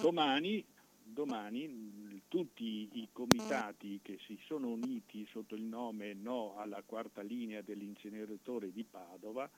[0.00, 0.64] domani,
[1.12, 7.60] domani tutti i comitati che si sono uniti sotto il nome No alla quarta linea
[7.60, 9.48] dell'inceneritore di Padova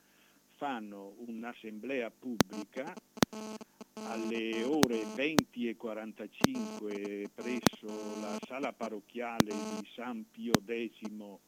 [0.57, 2.95] fanno un'assemblea pubblica
[3.95, 7.87] alle ore 20 e 45 presso
[8.21, 11.41] la sala parrocchiale di San Pio X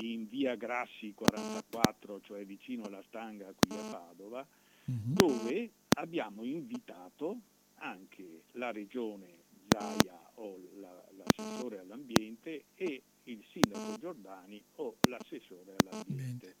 [0.00, 4.46] in via Grassi 44, cioè vicino alla Stanga qui a Padova,
[4.90, 5.12] mm-hmm.
[5.12, 7.36] dove abbiamo invitato
[7.76, 9.37] anche la regione
[9.78, 16.56] Zaia o la, l'assessore all'ambiente e il sindaco Giordani o l'assessore all'ambiente.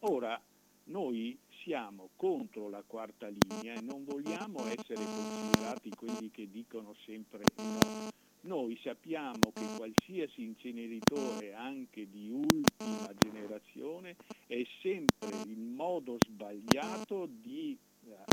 [0.00, 0.40] Ora,
[0.84, 7.44] noi siamo contro la quarta linea e non vogliamo essere considerati quelli che dicono sempre
[7.56, 8.08] no.
[8.42, 17.78] Noi sappiamo che qualsiasi inceneritore, anche di ultima generazione, è sempre il modo sbagliato di
[18.06, 18.24] eh,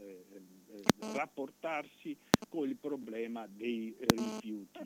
[0.00, 0.82] eh,
[1.12, 2.16] rapportarsi
[2.56, 4.80] con il problema dei rifiuti.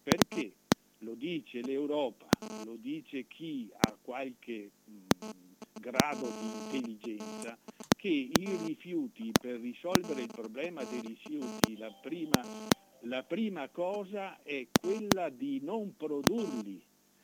[0.00, 0.52] Perché
[0.98, 2.28] lo dice l'Europa,
[2.64, 5.26] lo dice chi ha qualche mh,
[5.80, 7.58] grado di intelligenza
[7.96, 12.40] che i rifiuti, per risolvere il problema dei rifiuti, la prima,
[13.00, 16.80] la prima cosa è quella di non produrli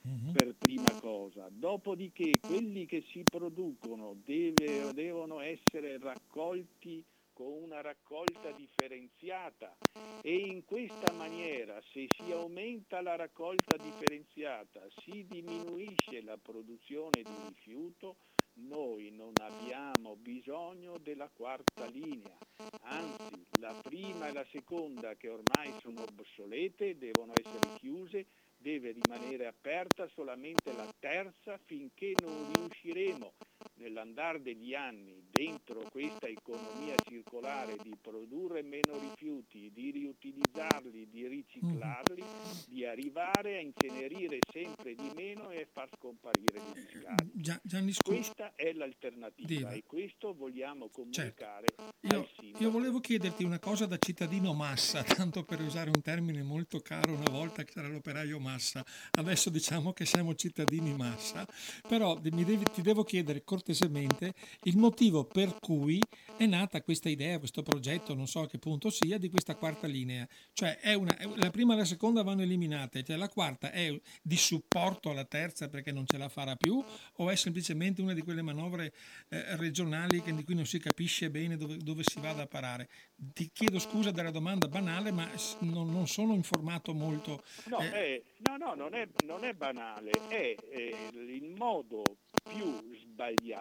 [0.07, 0.33] mm-hmm.
[0.33, 7.05] per prima cosa, dopodiché quelli che si producono deve, devono essere raccolti
[7.37, 9.77] con una raccolta differenziata.
[10.23, 17.35] E in questa maniera se si aumenta la raccolta differenziata, si diminuisce la produzione di
[17.49, 18.17] rifiuto,
[18.55, 22.39] noi non abbiamo bisogno della quarta linea,
[22.81, 28.27] anzi la prima e la seconda che ormai sono obsolete devono essere chiuse
[28.57, 33.35] deve rimanere aperta solamente la terza finché non riusciremo
[33.77, 42.23] nell'andare degli anni dentro questa economia circolare di produrre meno rifiuti, di riutilizzarli, di riciclarli,
[42.23, 42.51] mm.
[42.69, 47.31] di arrivare a incenerire sempre di meno e far scomparire gli discardi.
[47.35, 49.71] Gia, Gianni, questa è l'alternativa Diva.
[49.73, 52.43] e questo vogliamo comunicare certo.
[52.43, 56.81] io, io, volevo chiederti una cosa da cittadino massa, tanto per usare un termine molto
[56.81, 58.85] caro una volta che era l'operaio massa,
[59.19, 61.47] adesso diciamo che siamo cittadini massa,
[61.87, 66.01] però devi, ti devo chiedere cortesemente il motivo per cui
[66.37, 69.87] è nata questa idea, questo progetto, non so a che punto sia, di questa quarta
[69.87, 70.27] linea.
[70.53, 75.11] Cioè una, la prima e la seconda vanno eliminate, cioè la quarta è di supporto
[75.11, 76.83] alla terza perché non ce la farà più
[77.17, 78.93] o è semplicemente una di quelle manovre
[79.29, 82.89] eh, regionali che, di cui non si capisce bene dove, dove, si vada a parare?
[83.17, 85.29] Ti chiedo scusa della domanda banale, ma
[85.61, 87.43] non, non sono informato molto.
[87.67, 87.91] No, eh.
[87.91, 92.03] È, no, no non, è, non, è, banale, è eh, il modo
[92.43, 93.56] più sbagliato,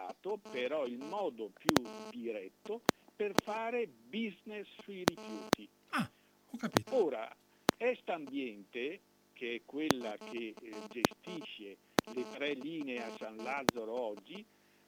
[0.55, 1.73] però il modo più
[2.09, 2.81] diretto
[3.15, 5.67] per fare business sui rifiuti.
[5.89, 6.09] Ah,
[6.49, 6.95] ho capito.
[6.95, 7.33] Ora,
[7.77, 8.99] Est Ambiente,
[9.33, 11.77] che è quella che eh, gestisce
[12.13, 14.43] le tre linee a San Lazzaro oggi,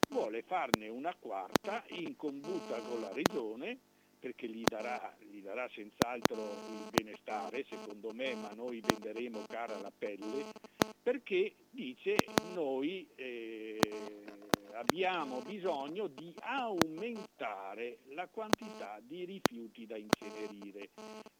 [0.08, 3.78] vuole farne una quarta in combutta con la regione
[4.18, 9.92] perché gli darà, gli darà senz'altro il benestare, secondo me, ma noi venderemo cara la
[9.96, 10.46] pelle,
[11.02, 12.16] perché dice
[12.52, 13.78] noi eh,
[14.78, 20.90] abbiamo bisogno di aumentare la quantità di rifiuti da incenerire.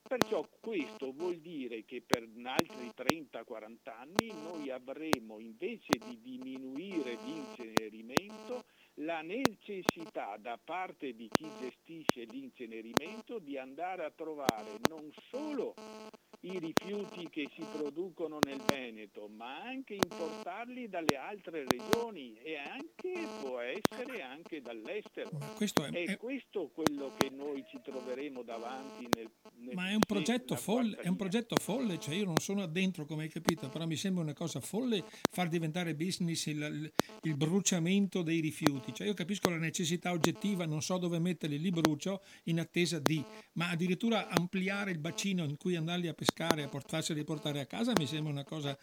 [0.03, 8.65] Perciò questo vuol dire che per altri 30-40 anni noi avremo invece di diminuire l'incenerimento
[8.95, 15.75] la necessità da parte di chi gestisce l'incenerimento di andare a trovare non solo
[16.43, 23.13] i rifiuti che si producono nel Veneto, ma anche importarli dalle altre regioni e anche
[23.41, 25.31] può essere anche dall'estero.
[25.57, 30.05] Questo è, è, questo quello che noi ci troveremo davanti nel, nel Ma è un
[30.07, 33.87] progetto folle, è un progetto folle, cioè io non sono addentro come hai capito, però
[33.87, 38.95] mi sembra una cosa folle far diventare business il, il, il bruciamento dei rifiuti.
[38.95, 43.21] Cioè io capisco la necessità oggettiva, non so dove metterli, li brucio in attesa di,
[43.55, 47.67] ma addirittura ampliare il bacino in cui andarli a pescare pescare e farseli portare a
[47.67, 48.77] casa mi sembra una cosa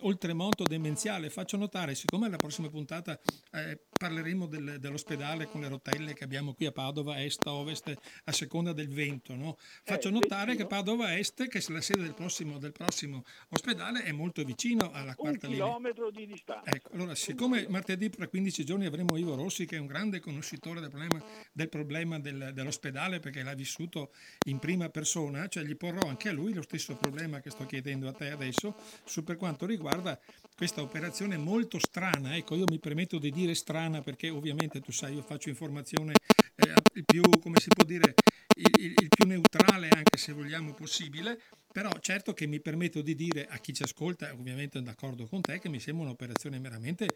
[0.00, 1.30] oltremodo demenziale.
[1.30, 3.18] Faccio notare, siccome alla prossima puntata
[3.52, 8.32] eh, parleremo del, dell'ospedale con le rotelle che abbiamo qui a Padova, est, ovest, a
[8.32, 9.56] seconda del vento, no?
[9.84, 14.02] faccio eh, notare che Padova Est, che è la sede del prossimo, del prossimo ospedale,
[14.02, 15.64] è molto vicino alla quarta linea.
[15.64, 16.70] Un chilometro di distanza.
[16.70, 20.80] Ecco, allora, siccome martedì tra 15 giorni avremo Ivo Rossi, che è un grande conoscitore
[20.80, 24.12] del problema, del problema del, dell'ospedale, perché l'ha vissuto
[24.46, 27.64] in prima persona, cioè gli porrò anche a lui lo stesso stesso problema che sto
[27.64, 28.74] chiedendo a te adesso
[29.04, 30.18] su per quanto riguarda
[30.56, 32.36] questa operazione molto strana.
[32.36, 36.14] Ecco, io mi permetto di dire strana perché ovviamente tu sai, io faccio informazione
[36.56, 38.14] eh, il più, come si può dire,
[38.56, 41.40] il, il, il più neutrale anche se vogliamo possibile,
[41.72, 45.60] però certo che mi permetto di dire a chi ci ascolta, ovviamente d'accordo con te,
[45.60, 47.06] che mi sembra un'operazione veramente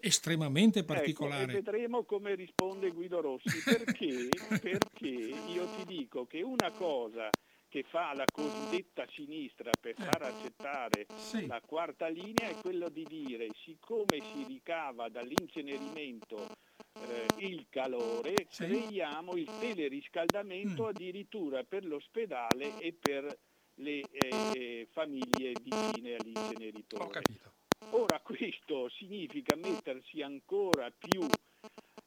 [0.00, 1.54] estremamente ecco, particolare.
[1.54, 4.28] Ecco, vedremo come risponde Guido Rossi, perché,
[4.60, 7.30] perché io ti dico che una cosa
[7.76, 10.02] che fa la cosiddetta sinistra per eh.
[10.02, 11.46] far accettare sì.
[11.46, 16.56] la quarta linea è quello di dire siccome si ricava dall'incenerimento
[16.94, 18.64] eh, il calore, sì.
[18.64, 20.86] creiamo il teleriscaldamento mm.
[20.86, 23.38] addirittura per l'ospedale e per
[23.74, 27.20] le eh, famiglie vicine all'inceneritore.
[27.90, 31.26] Ora questo significa mettersi ancora più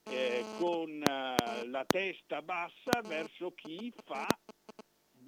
[0.10, 4.26] eh, con la testa bassa verso chi fa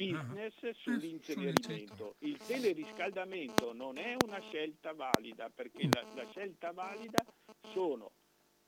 [0.01, 2.15] business ah, sull'incenerimento.
[2.19, 7.23] Il teleriscaldamento non è una scelta valida perché la, la scelta valida
[7.71, 8.11] sono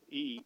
[0.08, 0.40] i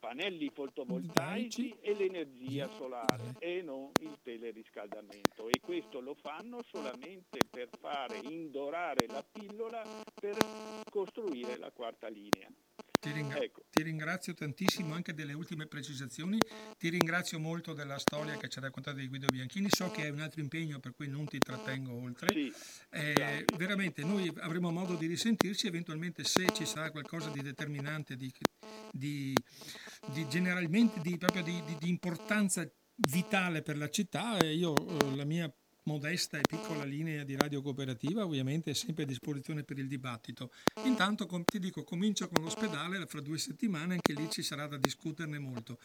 [0.00, 7.68] pannelli fotovoltaici e l'energia solare e non il teleriscaldamento e questo lo fanno solamente per
[7.78, 9.82] fare indorare la pillola
[10.14, 10.36] per
[10.90, 12.48] costruire la quarta linea.
[13.00, 13.62] Ti, ringra- ecco.
[13.70, 16.38] ti, ringrazio tantissimo anche delle ultime precisazioni,
[16.76, 20.10] ti ringrazio molto della storia che ci ha raccontato di Guido Bianchini, so che hai
[20.10, 22.32] un altro impegno per cui non ti trattengo oltre.
[22.32, 22.52] Sì,
[22.90, 28.32] eh, veramente noi avremo modo di risentirci eventualmente se ci sarà qualcosa di determinante, di,
[28.90, 29.32] di,
[30.06, 34.38] di generalmente di, proprio di, di importanza vitale per la città.
[34.44, 35.52] Io eh, la mia
[35.88, 40.50] modesta e piccola linea di radio cooperativa ovviamente è sempre a disposizione per il dibattito.
[40.84, 45.38] Intanto ti dico, comincio con l'ospedale, fra due settimane anche lì ci sarà da discuterne
[45.38, 45.78] molto.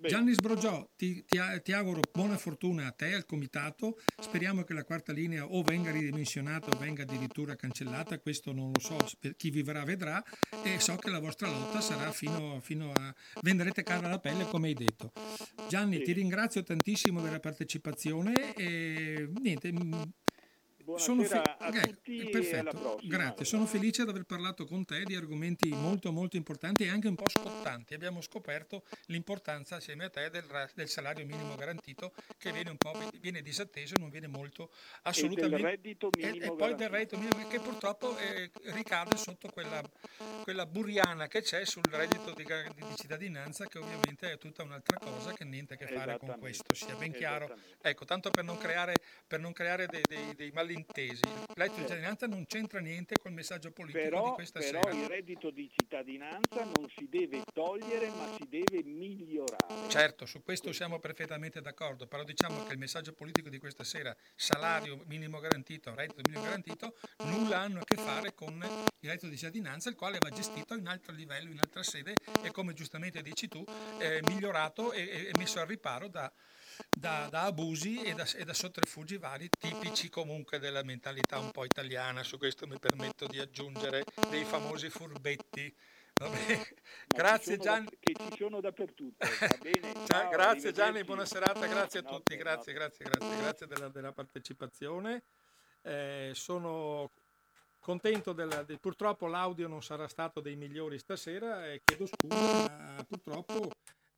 [0.00, 0.08] Beh.
[0.08, 4.84] Gianni Sbrogiò, ti, ti, ti, auguro buona fortuna a te, al comitato, speriamo che la
[4.84, 8.96] quarta linea o venga ridimensionata o venga addirittura cancellata, questo non lo so,
[9.36, 10.24] chi vivrà vedrà
[10.64, 13.14] e so che la vostra lotta sarà fino, fino a...
[13.42, 15.12] venderete cara la pelle come hai detto.
[15.68, 16.04] Gianni, sì.
[16.04, 19.49] ti ringrazio tantissimo della partecipazione e niente.
[19.58, 20.12] seguinte,
[20.98, 22.78] Sono fe- a tutti perfetto.
[22.78, 26.88] Prossima, Grazie, sono felice di aver parlato con te di argomenti molto molto importanti e
[26.88, 27.94] anche un po' scottanti.
[27.94, 32.92] Abbiamo scoperto l'importanza assieme a te del, del salario minimo garantito che viene un po'
[33.20, 34.70] viene disatteso e non viene molto
[35.02, 35.56] assolutamente...
[35.56, 39.48] E del reddito minimo e, e poi del reddito minimo che purtroppo eh, ricade sotto
[39.48, 39.82] quella,
[40.42, 45.32] quella buriana che c'è sul reddito di, di, cittadinanza che ovviamente è tutta un'altra cosa
[45.32, 47.56] che niente a che fare con questo, sia ben chiaro.
[47.80, 48.94] Ecco, tanto per non creare,
[49.26, 51.22] per non creare dei, dei, dei malintesi intesi.
[51.24, 54.90] Il reddito di cittadinanza non c'entra niente col messaggio politico però, di questa però sera.
[54.90, 59.88] Però il reddito di cittadinanza non si deve togliere ma si deve migliorare.
[59.88, 64.14] Certo, su questo siamo perfettamente d'accordo, però diciamo che il messaggio politico di questa sera,
[64.34, 69.36] salario minimo garantito, reddito minimo garantito, nulla hanno a che fare con il reddito di
[69.36, 73.48] cittadinanza, il quale va gestito in altro livello, in altra sede e come giustamente dici
[73.48, 73.64] tu,
[73.98, 76.32] eh, migliorato e, e messo al riparo da
[76.88, 81.64] da, da abusi e da, e da, sotterfugi vari tipici comunque della mentalità un po'
[81.64, 85.74] italiana, su questo mi permetto di aggiungere dei famosi furbetti.
[87.06, 87.88] grazie Gianni.
[87.98, 89.26] Che ci sono dappertutto.
[90.06, 95.22] Ciao, grazie Gianni, buona serata, grazie a tutti, grazie, grazie, grazie, grazie della, della partecipazione.
[95.82, 97.10] Eh, sono
[97.78, 103.04] contento del, del, purtroppo l'audio non sarà stato dei migliori stasera e chiedo scusa, ma
[103.08, 103.70] purtroppo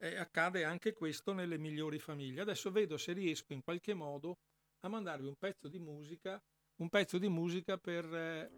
[0.03, 2.41] eh, accade anche questo nelle migliori famiglie.
[2.41, 4.39] Adesso vedo se riesco in qualche modo
[4.81, 6.43] a mandarvi un pezzo di musica,
[6.81, 8.05] un pezzo di musica per...
[8.13, 8.51] Eh,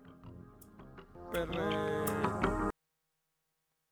[1.31, 2.71] per eh,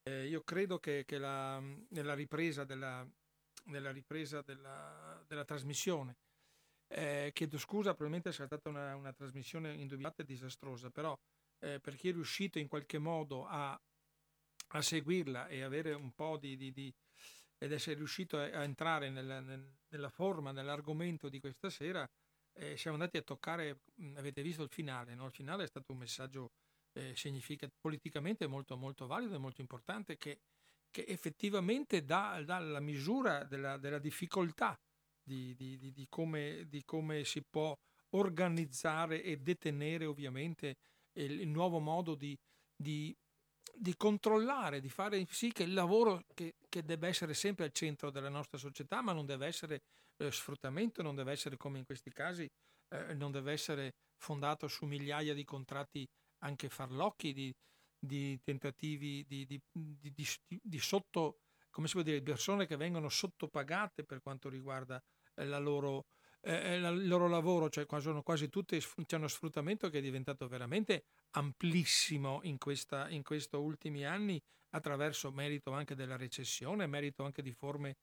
[0.04, 3.06] eh io credo che, che la, nella ripresa della,
[3.66, 6.16] nella ripresa della, della trasmissione
[6.88, 11.18] eh, chiedo scusa, probabilmente sarà stata una, una trasmissione indubbiamente disastrosa, però
[11.62, 13.80] per chi è riuscito in qualche modo a,
[14.68, 16.92] a seguirla e avere un po' di, di, di,
[17.62, 22.08] ed essere riuscito a, entrare nel, nel, nella forma, nell'argomento di questa sera,
[22.54, 23.82] eh, siamo andati a toccare,
[24.16, 25.26] avete visto il finale, no?
[25.26, 26.50] il finale è stato un messaggio
[26.92, 27.14] eh,
[27.80, 30.40] politicamente molto, molto valido e molto importante che,
[30.90, 34.76] che effettivamente dà, dà, la misura della, della difficoltà
[35.22, 37.78] di, di, di, di, come, di come si può
[38.14, 40.78] organizzare e detenere ovviamente
[41.12, 42.36] il, il nuovo modo di,
[43.74, 48.10] di, controllare, di fare sì che il lavoro che, che, deve essere sempre al centro
[48.10, 49.82] della nostra società, ma non deve essere
[50.16, 52.48] eh, sfruttamento, non deve essere come in questi casi,
[52.88, 56.06] eh, non deve essere fondato su migliaia di contratti
[56.44, 57.52] anche farlocchi, di,
[57.98, 61.38] di tentativi di, di, di, sotto,
[61.70, 65.00] come si può dire, persone che vengono sottopagate per quanto riguarda
[65.34, 66.06] eh, la loro
[66.42, 71.04] eh, il loro lavoro, cioè sono quasi tutte, c'è uno sfruttamento che è diventato veramente
[71.32, 74.40] amplissimo in, questa, in questi ultimi anni
[74.74, 77.96] attraverso merito anche della recessione, merito anche di forme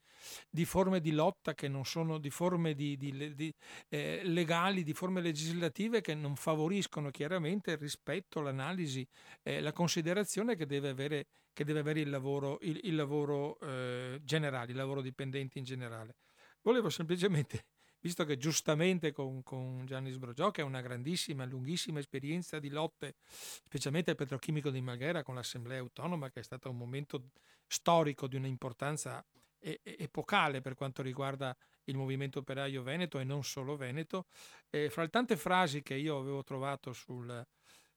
[0.50, 3.54] di, forme di lotta che non sono di forme di, di
[3.90, 9.06] eh, legali, di forme legislative che non favoriscono chiaramente il rispetto, l'analisi,
[9.44, 14.20] eh, la considerazione che deve avere, che deve avere il lavoro, il, il lavoro eh,
[14.24, 16.16] generale, il lavoro dipendente in generale.
[16.62, 17.66] Volevo semplicemente
[18.02, 23.16] visto che giustamente con, con Gianni Sbrogiò, che ha una grandissima, lunghissima esperienza di lotte,
[23.28, 27.30] specialmente al petrochimico di Malghera con l'Assemblea Autonoma, che è stato un momento
[27.68, 29.24] storico di un'importanza
[29.60, 34.28] epocale per quanto riguarda il movimento operaio veneto e non solo veneto.
[34.70, 37.46] E fra le tante frasi che io avevo trovato sul,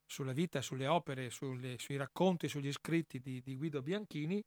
[0.05, 4.43] sulla vita, sulle opere, sulle, sui racconti, sugli scritti di, di Guido Bianchini,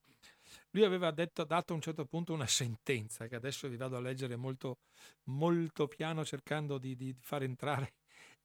[0.72, 4.02] lui aveva detto, dato a un certo punto una sentenza che adesso vi vado a
[4.02, 4.80] leggere molto,
[5.26, 7.94] molto piano cercando di, di far entrare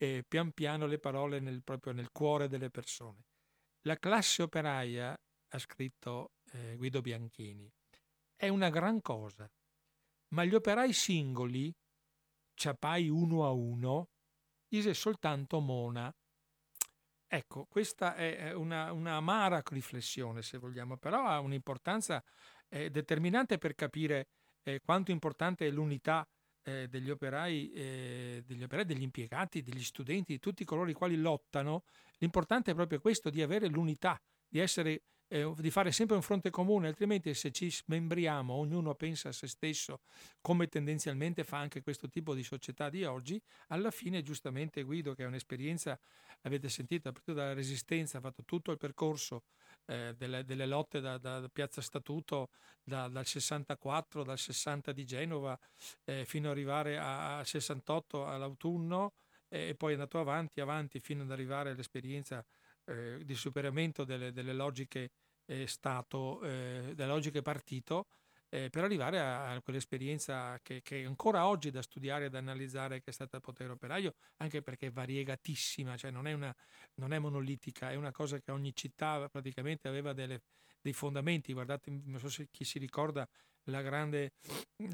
[0.03, 3.27] eh, pian piano le parole nel, proprio nel cuore delle persone.
[3.83, 5.19] La classe operaia,
[5.53, 7.71] ha scritto eh, Guido Bianchini,
[8.35, 9.51] è una gran cosa,
[10.29, 11.75] ma gli operai singoli,
[12.55, 14.09] ciapai uno a uno,
[14.69, 16.13] ise soltanto mona.
[17.33, 22.21] Ecco, questa è una, una amara riflessione, se vogliamo, però ha un'importanza
[22.69, 24.27] eh, determinante per capire
[24.65, 26.29] eh, quanto importante è l'unità
[26.63, 31.17] eh, degli, operai, eh, degli operai, degli impiegati, degli studenti, di tutti coloro i quali
[31.17, 31.85] lottano.
[32.19, 36.51] L'importante è proprio questo, di avere l'unità, di essere eh, di fare sempre un fronte
[36.51, 40.01] comune, altrimenti se ci smembriamo, ognuno pensa a se stesso,
[40.41, 45.23] come tendenzialmente fa anche questo tipo di società di oggi, alla fine giustamente Guido, che
[45.23, 45.99] è un'esperienza,
[46.43, 49.45] avete sentito, ha partito dalla resistenza, ha fatto tutto il percorso
[49.87, 52.49] eh, delle, delle, lotte da, da, Piazza Statuto
[52.83, 55.57] da, dal 64, dal 60 di Genova,
[56.07, 59.13] eh, fino ad arrivare al 68 all'autunno,
[59.49, 62.45] e poi è andato avanti, avanti, fino ad arrivare all'esperienza
[62.85, 65.11] eh, di superamento delle, delle logiche
[65.51, 68.07] eh, Stato, eh, delle logiche partito,
[68.49, 72.39] eh, per arrivare a, a quell'esperienza che, che, ancora oggi è da studiare e da
[72.39, 76.55] analizzare che è stata il potere operaio, anche perché è variegatissima, cioè non è, una,
[76.95, 80.43] non è monolitica, è una cosa che ogni città praticamente aveva delle,
[80.81, 81.53] dei fondamenti.
[81.53, 83.29] Guardate, non so se chi si ricorda
[83.65, 84.35] la grande,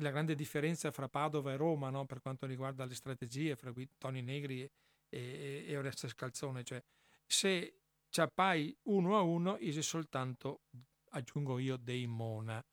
[0.01, 2.05] la grande differenza fra Padova e Roma no?
[2.07, 4.71] per quanto riguarda le strategie, fra Toni Negri e,
[5.11, 6.63] e, e Oreste Scalzone.
[6.63, 6.83] Cioè,
[7.27, 7.86] se
[8.17, 10.63] Ciappai uno a uno ise soltanto,
[11.11, 12.65] aggiungo io, dei Mona.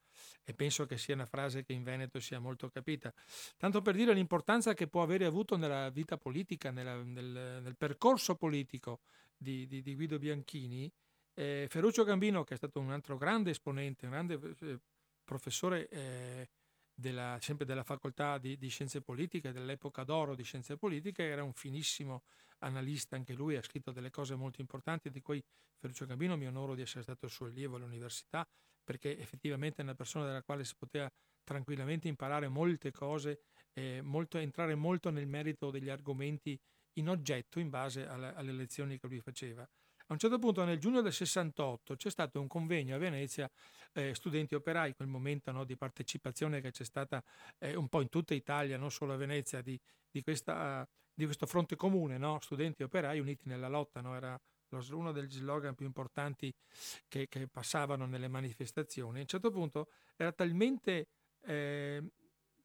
[0.41, 3.13] E penso che sia una frase che in Veneto sia molto capita.
[3.57, 8.35] Tanto per dire l'importanza che può avere avuto nella vita politica, nella, nel, nel, percorso
[8.35, 9.01] politico
[9.35, 10.89] di, di, di Guido Bianchini,
[11.33, 14.79] eh, Ferruccio Gambino, che è stato un altro grande esponente, un grande eh,
[15.25, 16.49] professore eh,
[16.93, 21.53] della, sempre della facoltà di, di, scienze politiche, dell'epoca d'oro di scienze politiche, era un
[21.53, 22.23] finissimo
[22.59, 25.43] analista anche lui, ha scritto delle cose molto importanti, di cui
[25.79, 28.47] Ferruccio Gambino mi onoro di essere stato suo allievo all'università,
[28.83, 31.09] perché effettivamente è una persona dalla quale si poteva
[31.43, 33.41] tranquillamente imparare molte cose,
[33.73, 36.57] eh, molto, entrare molto nel merito degli argomenti
[36.93, 39.67] in oggetto in base alle, alle lezioni che lui faceva.
[40.07, 43.49] A un certo punto nel giugno del 68 c'è stato un convegno a Venezia,
[43.93, 47.23] eh, studenti operai, quel momento no, di partecipazione che c'è stata
[47.57, 49.79] eh, un po' in tutta Italia, non solo a Venezia, di,
[50.11, 52.39] di, questa, di questo fronte comune, no?
[52.41, 54.15] studenti operai uniti nella lotta, no?
[54.15, 54.39] era
[54.91, 56.53] uno degli slogan più importanti
[57.07, 59.19] che, che, passavano nelle manifestazioni.
[59.19, 61.07] A un certo punto era talmente
[61.45, 62.03] eh,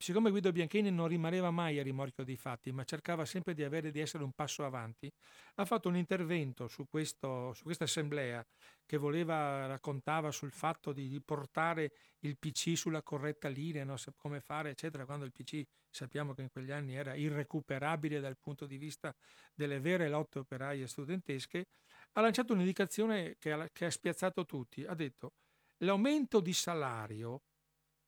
[0.01, 3.91] siccome Guido Bianchini non rimaneva mai a rimorchio dei fatti, ma cercava sempre di, avere,
[3.91, 5.13] di essere un passo avanti,
[5.57, 8.47] ha fatto un intervento su, questo, su questa assemblea
[8.87, 13.97] che voleva, raccontava sul fatto di, portare il PC sulla corretta linea, no?
[14.17, 18.67] come fare, eccetera, quando il PC sappiamo che in quegli anni era irrecuperabile dal punto
[18.67, 19.13] di vista
[19.53, 21.67] delle vere lotte operaie studentesche,
[22.13, 24.85] ha lanciato un'indicazione che ha, che ha spiazzato tutti.
[24.85, 25.33] Ha detto
[25.79, 27.43] l'aumento di salario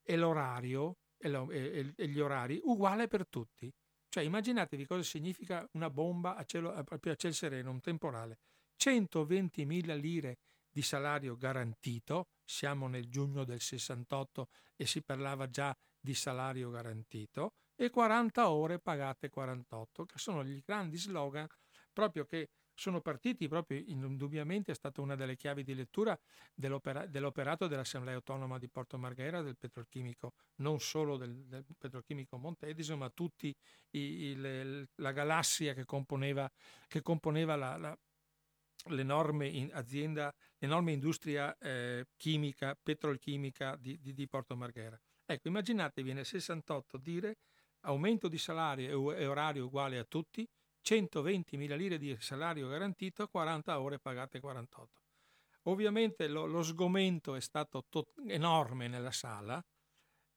[0.02, 3.72] e l'orario e, gli orari uguale per tutti.
[4.08, 8.38] Cioè immaginatevi cosa significa una bomba a cielo, proprio a ciel sereno, un temporale.
[8.82, 10.38] 120.000 lire
[10.70, 17.54] di salario garantito, siamo nel giugno del 68 e si parlava già di salario garantito,
[17.76, 21.46] e 40 ore pagate 48, che sono gli grandi slogan
[21.92, 22.50] proprio che
[22.80, 26.18] sono partiti proprio indubbiamente, è stata una delle chiavi di lettura
[26.54, 32.98] dell'opera, dell'operato dell'Assemblea Autonoma di Porto Marghera, del petrolchimico, non solo del, del petrolchimico Montedison,
[32.98, 33.12] ma
[33.90, 36.50] le, la galassia che componeva,
[36.88, 37.98] che componeva la, la,
[38.86, 44.98] l'enorme in azienda, l'enorme industria eh, chimica, petrolchimica di, di, di Porto Marghera.
[45.26, 47.36] Ecco, immaginatevi nel 68 dire
[47.80, 50.48] aumento di salario e orario uguale a tutti,
[50.82, 55.00] 120.000 lire di salario garantito, 40 ore pagate 48.
[55.64, 59.62] Ovviamente lo, lo sgomento è stato to- enorme nella sala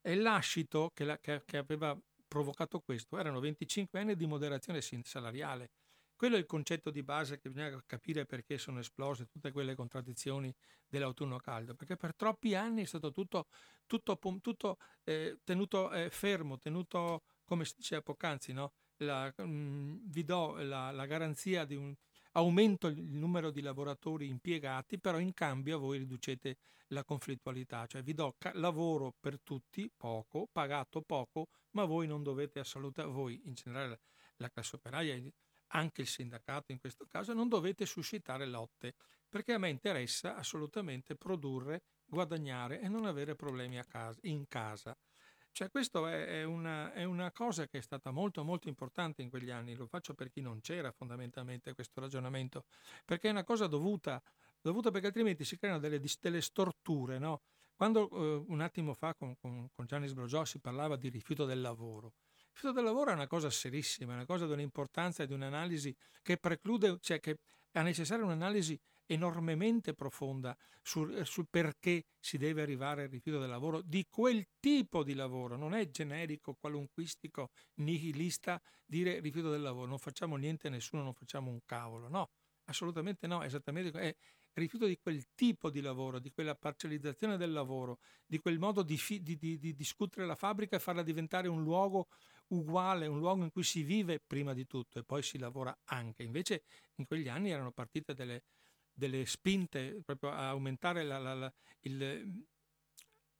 [0.01, 5.71] e l'ascito che, la, che, che, aveva provocato questo erano 25 anni di moderazione salariale.
[6.15, 10.53] Quello è il concetto di base che bisogna capire perché sono esplose tutte quelle contraddizioni
[10.87, 13.47] dell'autunno caldo, perché per troppi anni è stato tutto,
[13.85, 18.73] tutto, tutto eh, tenuto eh, fermo, tenuto come si diceva poc'anzi, no?
[18.97, 21.93] La, mh, mm, vi do la, la, garanzia di un
[22.33, 28.13] aumento il numero di lavoratori impiegati, però in cambio voi riducete la conflittualità, cioè vi
[28.13, 33.53] do ca- lavoro per tutti, poco, pagato poco, ma voi non dovete assolutamente, voi in
[33.53, 33.99] generale
[34.37, 35.19] la classe operaia,
[35.67, 38.93] anche il sindacato in questo caso, non dovete suscitare lotte,
[39.27, 44.95] perché a me interessa assolutamente produrre, guadagnare e non avere problemi casa, in casa.
[45.53, 49.51] Cioè, questo è, è, è, una, cosa che è stata molto molto importante in quegli
[49.51, 52.65] anni, lo faccio per chi non c'era fondamentalmente questo ragionamento,
[53.05, 54.19] perché è una cosa dovuta,
[54.59, 57.41] dovuta perché altrimenti si creano delle, delle storture, no?
[57.75, 61.61] Quando eh, un attimo fa con, con, con Gianni Sbrogiò si parlava di rifiuto del
[61.61, 65.27] lavoro, il rifiuto del lavoro è una cosa serissima, è una cosa di un'importanza e
[65.27, 67.37] di un'analisi che preclude, cioè che
[67.69, 73.49] è necessaria un'analisi enormemente profonda sul, eh, sul, perché si deve arrivare al rifiuto del
[73.49, 79.87] lavoro, di quel tipo di lavoro, non è generico, qualunquistico, nihilista dire rifiuto del lavoro,
[79.87, 82.31] non facciamo niente a nessuno, non facciamo un cavolo, no,
[82.65, 84.15] assolutamente no, esattamente, è
[84.53, 88.99] rifiuto di quel tipo di lavoro, di quella parcellizzazione del lavoro, di quel modo di,
[89.21, 92.07] di, di, di discutere la fabbrica e farla diventare un luogo
[92.47, 96.23] uguale, un luogo in cui si vive prima di tutto e poi si lavora anche.
[96.23, 96.63] Invece
[96.95, 98.43] in quegli anni erano partite delle,
[98.93, 102.45] delle spinte proprio a aumentare, la, la, la, il,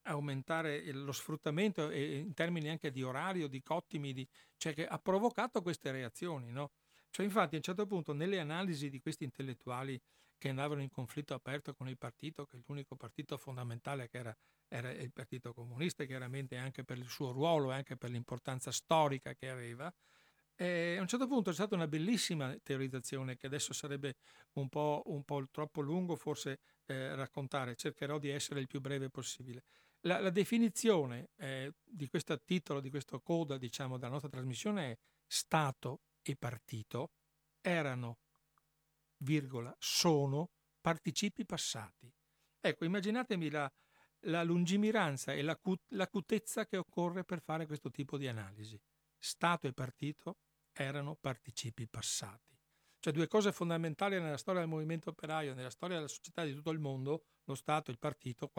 [0.03, 4.27] aumentare lo sfruttamento in termini anche di orario, di cottimi, di,
[4.57, 6.51] cioè che ha provocato queste reazioni.
[6.51, 6.71] No?
[7.09, 10.01] Cioè, infatti a un certo punto nelle analisi di questi intellettuali
[10.37, 14.37] che andavano in conflitto aperto con il partito, che l'unico partito fondamentale che era,
[14.67, 19.33] era il Partito Comunista, chiaramente anche per il suo ruolo e anche per l'importanza storica
[19.35, 19.93] che aveva,
[20.55, 24.17] e a un certo punto è stata una bellissima teorizzazione che adesso sarebbe
[24.53, 29.09] un po', un po troppo lungo forse eh, raccontare, cercherò di essere il più breve
[29.09, 29.63] possibile.
[30.01, 34.97] La, la definizione eh, di questo titolo, di questo coda diciamo, della nostra trasmissione è
[35.25, 37.11] Stato e partito
[37.61, 38.19] erano,
[39.17, 40.51] virgola, sono
[40.81, 42.13] participi passati.
[42.59, 43.71] Ecco, immaginatevi la,
[44.25, 48.79] la lungimiranza e l'acutezza che occorre per fare questo tipo di analisi.
[49.25, 50.39] Stato e partito
[50.73, 52.59] erano participi passati.
[52.99, 56.71] Cioè due cose fondamentali nella storia del movimento operaio, nella storia della società di tutto
[56.71, 58.51] il mondo, lo Stato e il partito,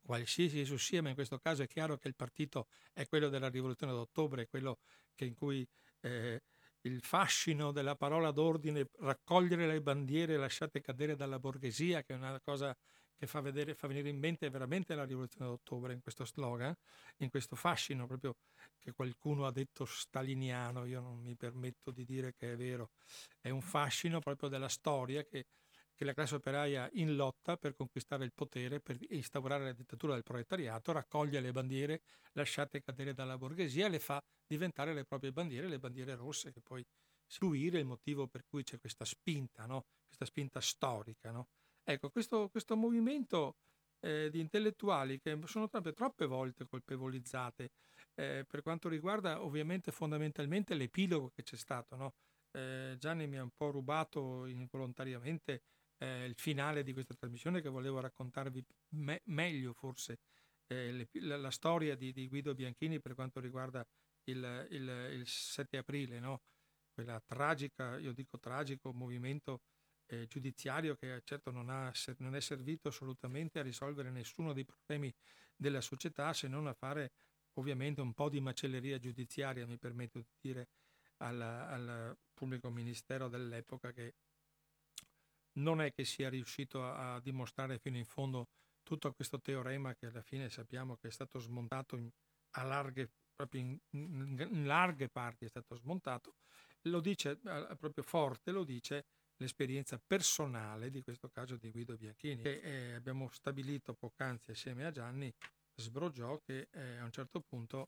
[0.00, 3.48] qualsiasi esso sia, ma in questo caso è chiaro che il partito è quello della
[3.48, 4.78] rivoluzione d'ottobre, quello
[5.16, 5.68] in cui
[6.02, 6.40] eh,
[6.82, 12.40] il fascino della parola d'ordine, raccogliere le bandiere lasciate cadere dalla borghesia, che è una
[12.40, 12.76] cosa
[13.16, 16.74] che fa, vedere, fa venire in mente veramente la rivoluzione d'ottobre in questo slogan,
[17.18, 18.36] in questo fascino proprio
[18.78, 22.90] che qualcuno ha detto staliniano, io non mi permetto di dire che è vero,
[23.40, 25.46] è un fascino proprio della storia che,
[25.94, 30.22] che la classe operaia in lotta per conquistare il potere, per instaurare la dittatura del
[30.22, 32.02] proletariato, raccoglie le bandiere
[32.32, 36.60] lasciate cadere dalla borghesia e le fa diventare le proprie bandiere, le bandiere rosse che
[36.60, 36.84] poi
[37.26, 39.86] seguire il motivo per cui c'è questa spinta, no?
[40.06, 41.30] questa spinta storica.
[41.30, 41.48] No?
[41.86, 43.56] Ecco, questo, questo movimento
[44.00, 47.72] eh, di intellettuali che sono troppe, troppe volte colpevolizzate
[48.14, 51.96] eh, per quanto riguarda ovviamente fondamentalmente l'epilogo che c'è stato.
[51.96, 52.14] No?
[52.52, 55.62] Eh, Gianni mi ha un po' rubato involontariamente
[55.98, 58.64] eh, il finale di questa trasmissione che volevo raccontarvi
[58.94, 60.20] me- meglio forse
[60.66, 63.86] eh, le, la, la, storia di, di, Guido Bianchini per quanto riguarda
[64.24, 66.42] il, il, il 7 aprile, no?
[66.94, 69.60] quella tragica, io dico tragico, movimento
[70.06, 75.14] eh, giudiziario che certo non, ha, non, è servito assolutamente a risolvere nessuno dei problemi
[75.56, 77.12] della società se non a fare
[77.54, 80.68] ovviamente un po' di macelleria giudiziaria, mi permetto di dire,
[81.18, 84.14] al, al pubblico ministero dell'epoca che
[85.52, 88.48] non è che sia riuscito a, a, dimostrare fino in fondo
[88.82, 92.10] tutto questo teorema che alla fine sappiamo che è stato smontato in,
[92.56, 96.34] a larghe, proprio in, in, in larghe parti è stato smontato,
[96.82, 102.60] lo dice proprio forte, lo dice l'esperienza personale di questo caso di Guido Bianchini, che
[102.60, 105.32] eh, abbiamo stabilito poc'anzi assieme a Gianni,
[105.74, 107.84] sbroggiò che eh, a un certo punto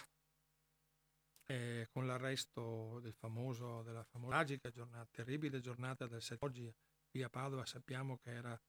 [1.46, 6.74] eh, con l'arresto del famoso, della famosa tragica giornata, terribile giornata del 7 oggi
[7.08, 8.60] qui a Padova sappiamo che era,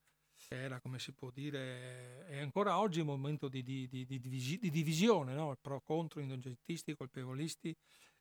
[0.50, 5.34] era come si può dire, è ancora oggi un momento di, di, di, di divisione,
[5.34, 5.58] no?
[5.60, 7.76] pro contro, innocentisti, colpevolisti,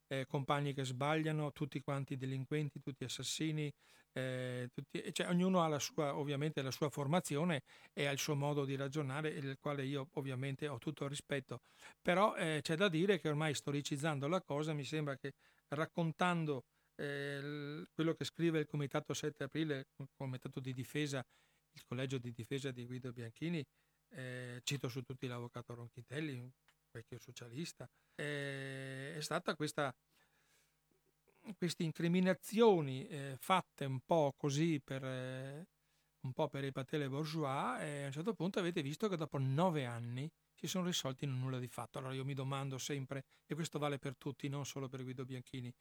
[0.08, 3.72] eh, compagni che sbagliano, tutti quanti delinquenti, tutti assassini,
[4.12, 8.34] eh, tutti, cioè, ognuno ha la sua, ovviamente la sua formazione e ha il suo
[8.34, 11.60] modo di ragionare, del quale io ovviamente ho tutto il rispetto.
[12.00, 15.32] Però eh, c'è da dire che ormai storicizzando la cosa mi sembra che
[15.68, 16.64] raccontando
[16.94, 21.22] eh, quello che scrive il Comitato 7 aprile, il Comitato di difesa,
[21.72, 23.62] il collegio di difesa di Guido Bianchini,
[24.14, 26.50] eh, cito su tutti l'avvocato Ronchitelli,
[26.96, 29.94] un vecchio socialista, eh, è stata questa
[31.56, 35.68] queste incriminazioni eh, fatte un po' così per, eh,
[36.22, 39.38] un po' per i patele bourgeois e a un certo punto avete visto che dopo
[39.38, 41.98] nove anni si sono risolti in nulla di fatto.
[41.98, 45.72] Allora io mi domando sempre, e questo vale per tutti, non solo per Guido Bianchini,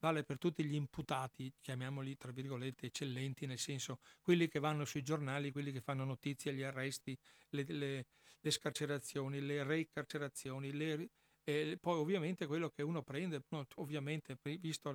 [0.00, 5.02] vale per tutti gli imputati, chiamiamoli tra virgolette eccellenti, nel senso quelli che vanno sui
[5.02, 7.16] giornali, quelli che fanno notizie, gli arresti,
[7.50, 8.06] le, le,
[8.42, 11.10] le scarcerazioni, le recarcerazioni, le,
[11.44, 13.42] e poi ovviamente quello che uno prende,
[13.76, 14.92] ovviamente visto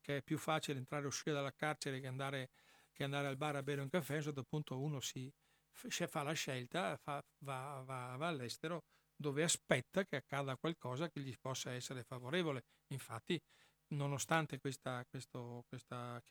[0.00, 2.50] che è più facile entrare e uscire dalla carcere che andare,
[2.92, 5.30] che andare al bar a bere un caffè, a un certo punto uno si,
[5.72, 8.84] fa la scelta, fa, va, va, va all'estero
[9.14, 12.64] dove aspetta che accada qualcosa che gli possa essere favorevole.
[12.88, 13.40] Infatti
[13.88, 16.22] nonostante questa, questo, questa,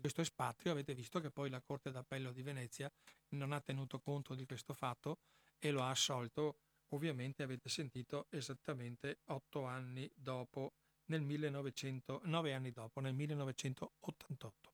[0.00, 2.90] questo espatrio, avete visto che poi la Corte d'Appello di Venezia
[3.30, 5.18] non ha tenuto conto di questo fatto
[5.60, 6.56] e lo ha assolto,
[6.88, 10.72] ovviamente avete sentito, esattamente otto anni dopo,
[11.06, 14.72] nel 1900, nove anni dopo, nel 1988.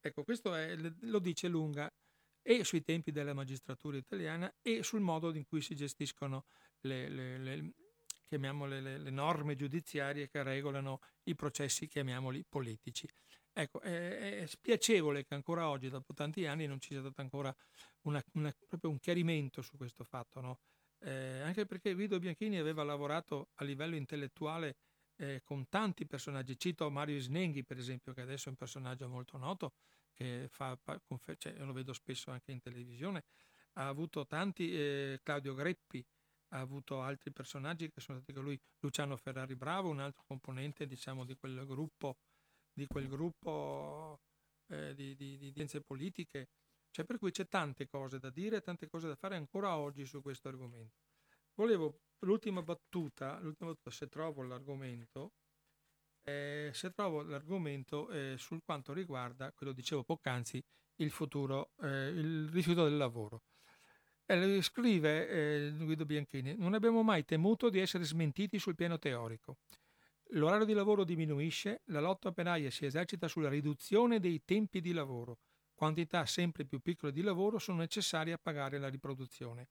[0.00, 1.92] Ecco, questo è, lo dice lunga
[2.42, 6.46] e sui tempi della magistratura italiana e sul modo in cui si gestiscono
[6.80, 7.72] le, le, le
[8.26, 13.08] chiamiamole le, le, norme giudiziarie che regolano i processi, chiamiamoli politici.
[13.52, 17.54] Ecco, è, spiacevole che ancora oggi, dopo tanti anni, non ci sia stato ancora
[18.02, 20.60] una, una, proprio un chiarimento su questo fatto, no?
[21.00, 24.76] eh, anche perché Guido Bianchini aveva lavorato a livello intellettuale
[25.16, 26.58] eh, con tanti personaggi.
[26.58, 29.74] Cito Mario Snenghi, per esempio, che adesso è un personaggio molto noto,
[30.12, 30.78] che fa,
[31.38, 33.24] cioè, lo vedo spesso anche in televisione.
[33.74, 36.04] Ha avuto tanti, eh, Claudio Greppi,
[36.52, 40.86] ha avuto altri personaggi che sono stati con lui, Luciano Ferrari Bravo, un altro componente
[40.86, 42.18] diciamo, di quel gruppo,
[42.72, 44.20] di, quel gruppo
[44.68, 45.52] eh, di, di,
[45.86, 46.48] politiche.
[46.90, 50.20] Cioè, per cui c'è tante cose da dire, tante cose da fare ancora oggi su
[50.22, 50.96] questo argomento.
[51.54, 55.32] Volevo l'ultima battuta, l'ultima battuta se trovo l'argomento,
[56.24, 60.62] eh, se trovo l'argomento eh, sul quanto riguarda, quello dicevo poc'anzi,
[60.96, 63.42] il futuro, eh, il rifiuto del lavoro.
[64.26, 69.58] Eh, scrive eh, Guido Bianchini, non abbiamo mai temuto di essere smentiti sul piano teorico.
[70.34, 75.38] L'orario di lavoro diminuisce, la lotta operaia si esercita sulla riduzione dei tempi di lavoro.
[75.74, 79.70] Quantità sempre più piccole di lavoro sono necessarie a pagare la riproduzione.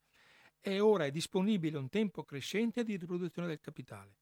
[0.60, 4.18] E ora è disponibile un tempo crescente di riproduzione del capitale.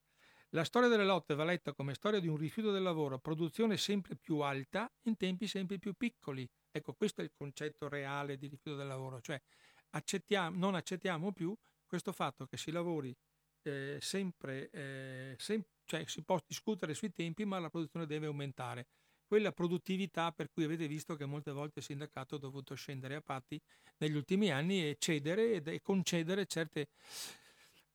[0.52, 4.16] La storia delle lotte va letta come storia di un rifiuto del lavoro, produzione sempre
[4.16, 6.48] più alta in tempi sempre più piccoli.
[6.70, 9.42] Ecco, questo è il concetto reale di rifiuto del lavoro, cioè
[9.90, 11.56] accettiamo, non accettiamo più
[11.86, 13.16] questo fatto che si lavori
[13.64, 18.86] eh, sempre, eh, sem- cioè si può discutere sui tempi, ma la produzione deve aumentare.
[19.26, 23.22] Quella produttività per cui avete visto che molte volte il sindacato ha dovuto scendere a
[23.22, 23.60] patti
[23.98, 26.90] negli ultimi anni e cedere e concedere certe,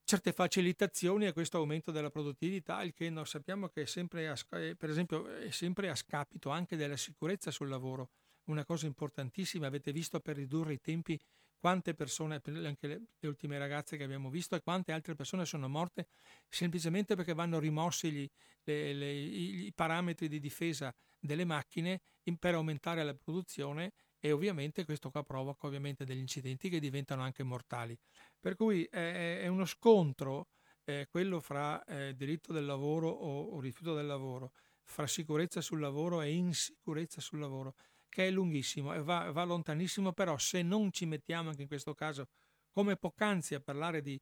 [0.04, 4.36] certe facilitazioni a questo aumento della produttività, il che noi sappiamo che è sempre, a,
[4.48, 8.10] per esempio, è sempre a scapito anche della sicurezza sul lavoro
[8.44, 11.18] una cosa importantissima, avete visto per ridurre i tempi
[11.62, 15.68] quante persone, anche le, le, ultime ragazze che abbiamo visto, e quante altre persone sono
[15.68, 16.08] morte
[16.48, 18.28] semplicemente perché vanno rimossi gli,
[18.64, 24.84] le, le, i parametri di difesa delle macchine in, per aumentare la produzione e ovviamente
[24.84, 27.96] questo qua provoca ovviamente degli incidenti che diventano anche mortali.
[28.40, 30.48] Per cui è, è uno scontro,
[30.82, 34.50] eh, quello fra eh, diritto del lavoro o, o rifiuto del lavoro,
[34.82, 37.76] fra sicurezza sul lavoro e insicurezza sul lavoro
[38.12, 41.94] che è lunghissimo e va, va lontanissimo, però se non ci mettiamo anche in questo
[41.94, 42.28] caso,
[42.70, 44.20] come poc'anzi a parlare di,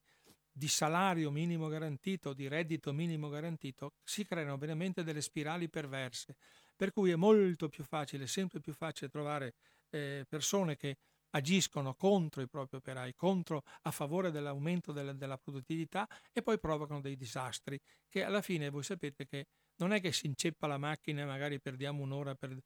[0.49, 6.37] di salario minimo garantito, di reddito minimo garantito, si creano veramente delle spirali perverse,
[6.77, 9.55] per cui è molto più facile, sempre più facile trovare
[9.91, 10.99] eh, persone che
[11.31, 17.01] agiscono contro i propri operai, contro, a favore dell'aumento della, della, produttività e poi provocano
[17.01, 19.47] dei disastri che alla fine voi sapete che
[19.77, 22.57] non è che si inceppa la macchina e magari perdiamo un'ora per,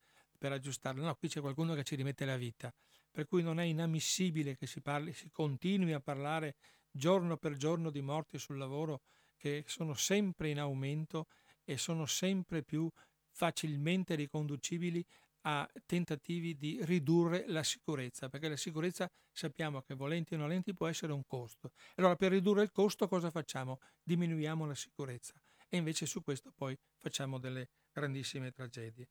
[0.45, 1.03] per aggiustarlo.
[1.03, 2.71] No, qui c'è qualcuno che ci rimette la vita.
[3.11, 6.57] Per cui non è inammissibile che si, parli, si continui a parlare
[6.91, 9.01] giorno per giorno di morti sul lavoro
[9.39, 11.29] che sono sempre in aumento
[11.65, 12.87] e sono sempre più
[13.31, 15.03] facilmente riconducibili
[15.47, 20.89] a tentativi di ridurre la sicurezza, perché la sicurezza sappiamo che volenti o nolenti può
[20.89, 21.73] essere un costo.
[21.95, 23.79] Allora per ridurre il costo cosa facciamo?
[24.03, 25.33] Diminuiamo la sicurezza
[25.71, 29.09] e invece su questo poi facciamo delle grandissime tragedie.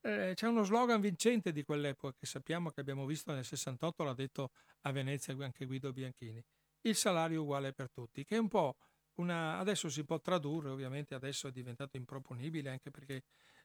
[0.00, 4.14] Eh, c'è uno slogan vincente di quell'epoca che sappiamo che abbiamo visto nel 68, l'ha
[4.14, 4.50] detto
[4.82, 6.42] a Venezia anche Guido Bianchini.
[6.82, 8.76] Il salario uguale per tutti, che è un po'
[9.14, 9.58] una...
[9.58, 13.24] adesso si può tradurre, ovviamente adesso è diventato improponibile anche perché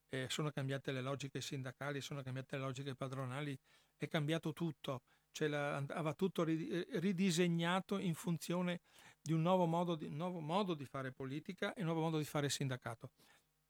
[0.09, 3.57] eh, sono cambiate le logiche sindacali, sono cambiate le logiche padronali,
[3.97, 5.01] è cambiato tutto,
[5.31, 8.81] cioè la, va tutto ridisegnato in funzione
[9.21, 12.25] di un nuovo modo di, nuovo modo di fare politica e un nuovo modo di
[12.25, 13.11] fare sindacato.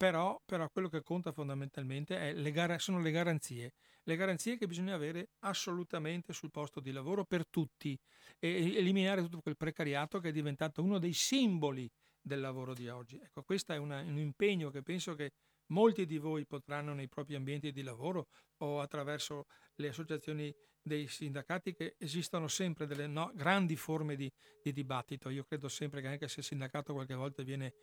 [0.03, 3.71] Però, però, quello che conta fondamentalmente le gar- sono le garanzie,
[4.03, 7.97] le garanzie che bisogna avere assolutamente sul posto di lavoro per tutti
[8.37, 11.89] e eliminare tutto quel precariato che è diventato uno dei simboli
[12.19, 13.17] del lavoro di oggi.
[13.17, 15.31] Ecco, questo è una, un impegno che penso che
[15.67, 18.27] molti di voi potranno nei propri ambienti di lavoro
[18.57, 24.29] o attraverso le associazioni dei sindacati che esistono sempre delle no, grandi forme di,
[24.61, 25.29] di, dibattito.
[25.29, 27.73] Io credo sempre che anche se il sindacato qualche volta viene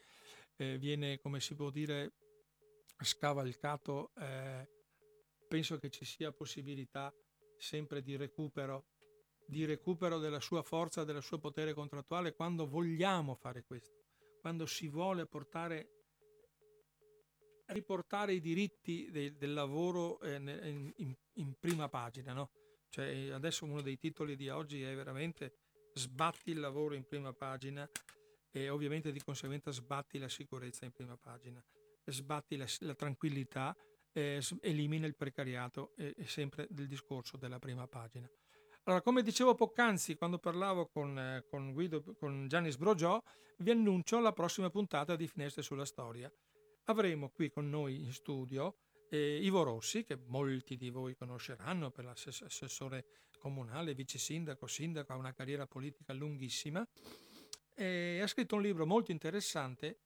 [0.60, 2.12] eh, viene, come si può dire,
[2.98, 4.68] scavalcato, eh,
[5.48, 7.10] penso che ci sia possibilità
[7.56, 8.84] sempre di recupero,
[9.46, 14.04] di recupero della sua forza, del suo potere contrattuale quando vogliamo fare questo,
[14.42, 15.94] quando si vuole portare
[17.68, 22.32] riportare i diritti de, del lavoro eh, in, in, in, prima pagina.
[22.32, 22.50] No?
[22.88, 25.54] Cioè, adesso uno dei titoli di oggi è veramente
[25.94, 27.88] sbatti il lavoro in prima pagina
[28.50, 31.62] e ovviamente di conseguenza sbatti la sicurezza in prima pagina,
[32.04, 33.76] sbatti la, la tranquillità,
[34.12, 38.28] eh, elimina il precariato, è, è sempre del discorso della prima pagina.
[38.84, 43.22] Allora, come dicevo poc'anzi quando parlavo con, eh, con, Guido, con Gianni Sbrogiò,
[43.58, 46.32] vi annuncio la prossima puntata di Finestre sulla Storia.
[46.84, 48.78] Avremo qui con noi in studio
[49.10, 53.04] eh, Ivo Rossi, che molti di voi conosceranno per l'assessore
[53.38, 56.86] comunale, vice sindaco, sindaco, ha una carriera politica lunghissima,
[57.80, 60.00] e ha scritto un libro molto interessante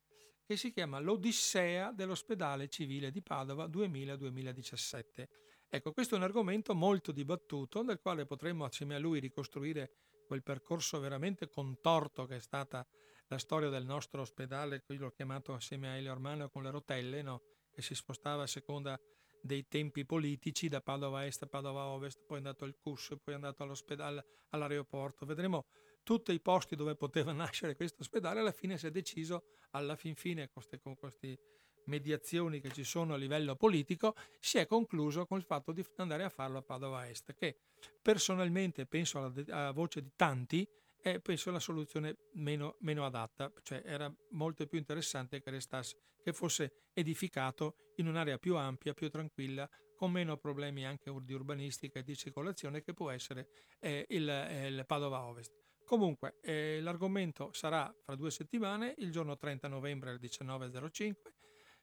[0.47, 5.25] che si chiama L'Odissea dell'ospedale civile di Padova 2000-2017.
[5.69, 9.91] Ecco, questo è un argomento molto dibattuto, nel quale potremmo assieme a lui ricostruire
[10.25, 12.87] quel percorso veramente contorto che è stata
[13.27, 17.23] la storia del nostro ospedale, qui l'ho chiamato assieme a Elio Armano con le rotelle,
[17.23, 17.43] no?
[17.73, 18.97] che si spostava a seconda
[19.43, 23.35] dei tempi politici da Padova Est a Padova Ovest, poi è andato al CUS, poi
[23.35, 25.27] è andato all'ospedale, all'aeroporto.
[25.27, 25.67] Vedremo
[26.05, 30.15] tutti i posti dove poteva nascere questo ospedale, alla fine si è deciso, alla fin
[30.15, 30.51] fine,
[30.81, 31.39] con queste
[31.87, 36.23] mediazioni che ci sono a livello politico, si è concluso con il fatto di andare
[36.23, 37.57] a farlo a Padova Est, che
[38.01, 40.67] personalmente penso alla, alla voce di tanti,
[41.01, 46.33] è penso la soluzione meno, meno, adatta, cioè era molto più interessante che restasse, che
[46.33, 52.03] fosse edificato in un'area più ampia, più tranquilla, con meno problemi anche di urbanistica e
[52.03, 53.49] di circolazione che può essere
[53.81, 55.64] eh, il, eh, il, Padova Ovest.
[55.85, 61.15] Comunque, eh, l'argomento sarà fra due settimane, il giorno 30 novembre alle 19.05,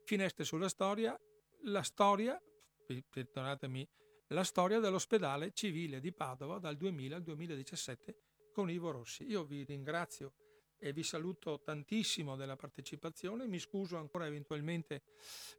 [0.04, 1.18] finestre sulla storia,
[1.66, 2.42] la storia,
[2.86, 3.88] perdonatemi,
[4.30, 8.16] la storia dell'ospedale civile di Padova dal 2000 al 2017
[8.52, 9.26] con Ivo Rossi.
[9.26, 10.34] Io vi ringrazio
[10.80, 15.04] e vi saluto tantissimo della partecipazione, mi scuso ancora eventualmente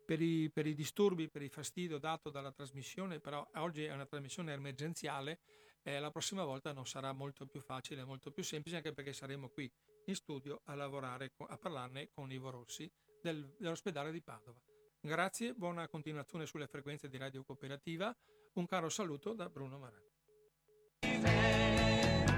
[0.05, 4.05] per i, per i disturbi, per il fastidio dato dalla trasmissione, però oggi è una
[4.05, 5.39] trasmissione emergenziale
[5.83, 9.49] e la prossima volta non sarà molto più facile, molto più semplice, anche perché saremo
[9.49, 9.71] qui
[10.07, 12.91] in studio a lavorare, a parlarne con Ivo Rossi
[13.21, 14.61] del, dell'ospedale di Padova.
[15.01, 18.17] Grazie, buona continuazione sulle frequenze di Radio Cooperativa,
[18.55, 20.12] un caro saluto da Bruno Marani.